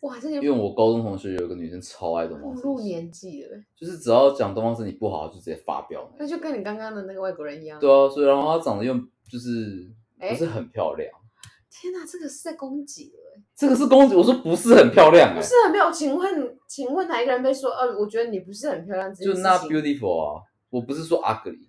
[0.02, 7.80] 哇，这因为我高中同学有一个女生超爱东方神起，入年纪了，就是只要讲东方神起不好，就直接发飙那就跟你刚刚的那个外国人一样。
[7.80, 8.96] 对啊，所以然后她长得又
[9.30, 9.88] 就是
[10.18, 11.08] 哎不是很漂亮，
[11.76, 15.92] 天哪，这个是在攻击了欸，这个是公主，我说不是很漂亮哎、不是很没有。
[15.92, 17.72] 请问，请问哪一个人被说？
[17.72, 21.68] 呃，我觉得你不是很漂亮这件就事 not？beautiful 啊，我不是说 ugly，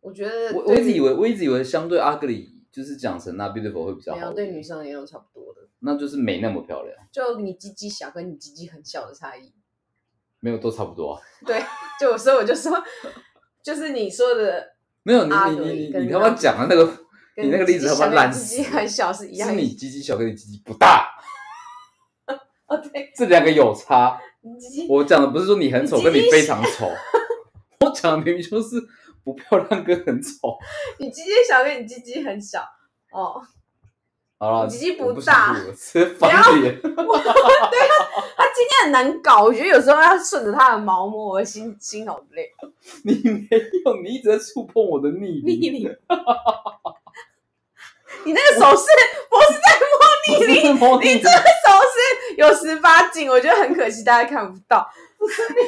[0.00, 9.52] 我觉得我我一直以为为我一直以为相对 ugly 就是讲成 not beautiful 会比较没好对女生也有差不多的，那就是没那么漂亮，就你鸡鸡小跟你鸡鸡很小的差异。
[10.40, 11.20] 没有都差不多啊。
[11.44, 11.60] 对，
[12.00, 12.72] 就所以我就说，
[13.60, 14.64] 就是你说的
[15.02, 16.96] 没有你你你你你他妈讲的那个，跟
[17.42, 19.48] 你那个例子他妈烂鸡死鸡很小是一样。
[19.48, 21.08] 是你鸡鸡小跟你鸡鸡不大，
[22.66, 24.18] 哦，对，这两个有差。
[24.88, 26.90] 我讲的不是说你很丑跟你非常丑，
[27.80, 28.82] 我讲的明明就是
[29.22, 30.56] 不漂亮跟很丑。
[30.98, 32.60] 你鸡鸡小跟你鸡鸡很小
[33.12, 33.42] 哦。
[34.40, 36.30] 好了，你鸡鸡不大录了直接翻
[36.60, 36.80] 脸。
[36.80, 42.48] 他今天很难搞，我觉得有时候要顺着他的毛摸，我的心心好累。
[43.02, 43.48] 你没
[43.84, 45.90] 有，你一直在触碰我的逆逆鳞。
[48.28, 48.86] 鳞，你那个手势
[49.28, 54.88] 不是在摸逆鳞，不是摸逆鳞你这个手势有十八禁，我觉得很可惜，大家看不到。
[55.18, 55.26] 所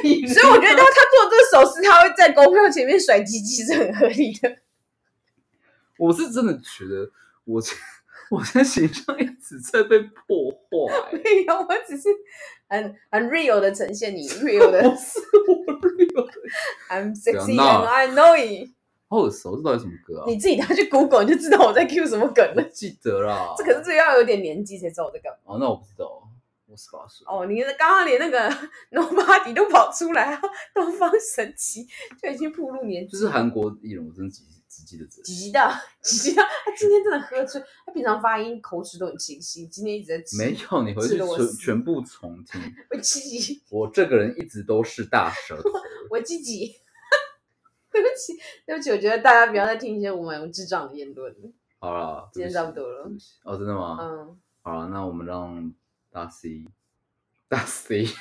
[0.09, 4.59] 以我觉得他做这个手势，他会在公票前面甩鸡鸡是很合理的。
[5.99, 7.11] 我是真的觉得
[7.45, 7.73] 我这
[8.31, 11.13] 我的形象一直在被破坏。
[11.13, 12.09] 没有，我只是
[12.69, 16.33] 很很 real 的呈现你 real 的不 是我 real 的
[16.89, 18.71] ，I'm sexy and I know it。
[19.11, 20.25] 好耳熟，这到底什么歌啊？
[20.29, 22.63] 你自己拿去 Google 你就知道我在 Q 什么梗了。
[22.63, 23.53] 我记得啦。
[23.59, 25.39] 这可是这个要有点年纪才知道我在干嘛。
[25.55, 26.23] 哦，那我不知道，
[26.69, 27.27] 我十八岁。
[27.29, 28.49] 哦，你刚刚连那个
[28.93, 30.41] Nobody 都跑出来啊，
[30.73, 31.89] 东方神起
[32.23, 33.15] 就已经步入年纪。
[33.15, 35.21] 就是韩国艺人，我真的记直击的直。
[35.23, 35.69] 吉吉到
[36.01, 40.37] 吉吉到，他 今天真的喝醉，他平常发音口齿都很清晰，今天一直在吃。
[40.39, 42.61] 没有，你回去全全部重听。
[42.89, 45.69] 我吉吉，我这个人一直都是大舌头。
[46.11, 46.77] 我吉吉。
[47.91, 48.35] 对不起，
[48.67, 51.53] 对不起，我觉得大家不要再听一些我们智障的言论了。
[51.79, 53.09] 好了，今天差不多了
[53.45, 53.97] 哦，真的吗？
[54.01, 55.73] 嗯，好了，那我们让
[56.11, 56.65] 大 C，
[57.49, 58.05] 大 C，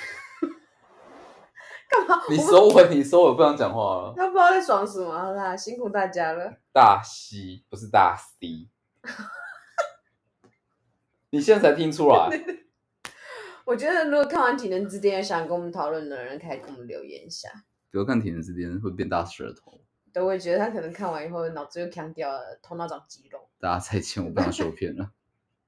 [1.89, 2.21] 干嘛？
[2.29, 4.13] 你我收尾，你收尾，不想讲话了。
[4.15, 6.53] 他不知道在爽什么，好啦，辛苦大家了。
[6.71, 8.69] 大 C 不是大 C，
[11.31, 12.29] 你现在才听出来。
[13.65, 17.49] 我觉得如果看完体能之巅想跟我们讨论的人，可以跟我们留言一下。
[17.91, 19.81] 比如看体能之巅会变大舌头，
[20.13, 23.49] 都会觉得他可能看完以后脑子又强掉了，头脑长肌肉。
[23.59, 25.11] 大家再见，我不想受骗了。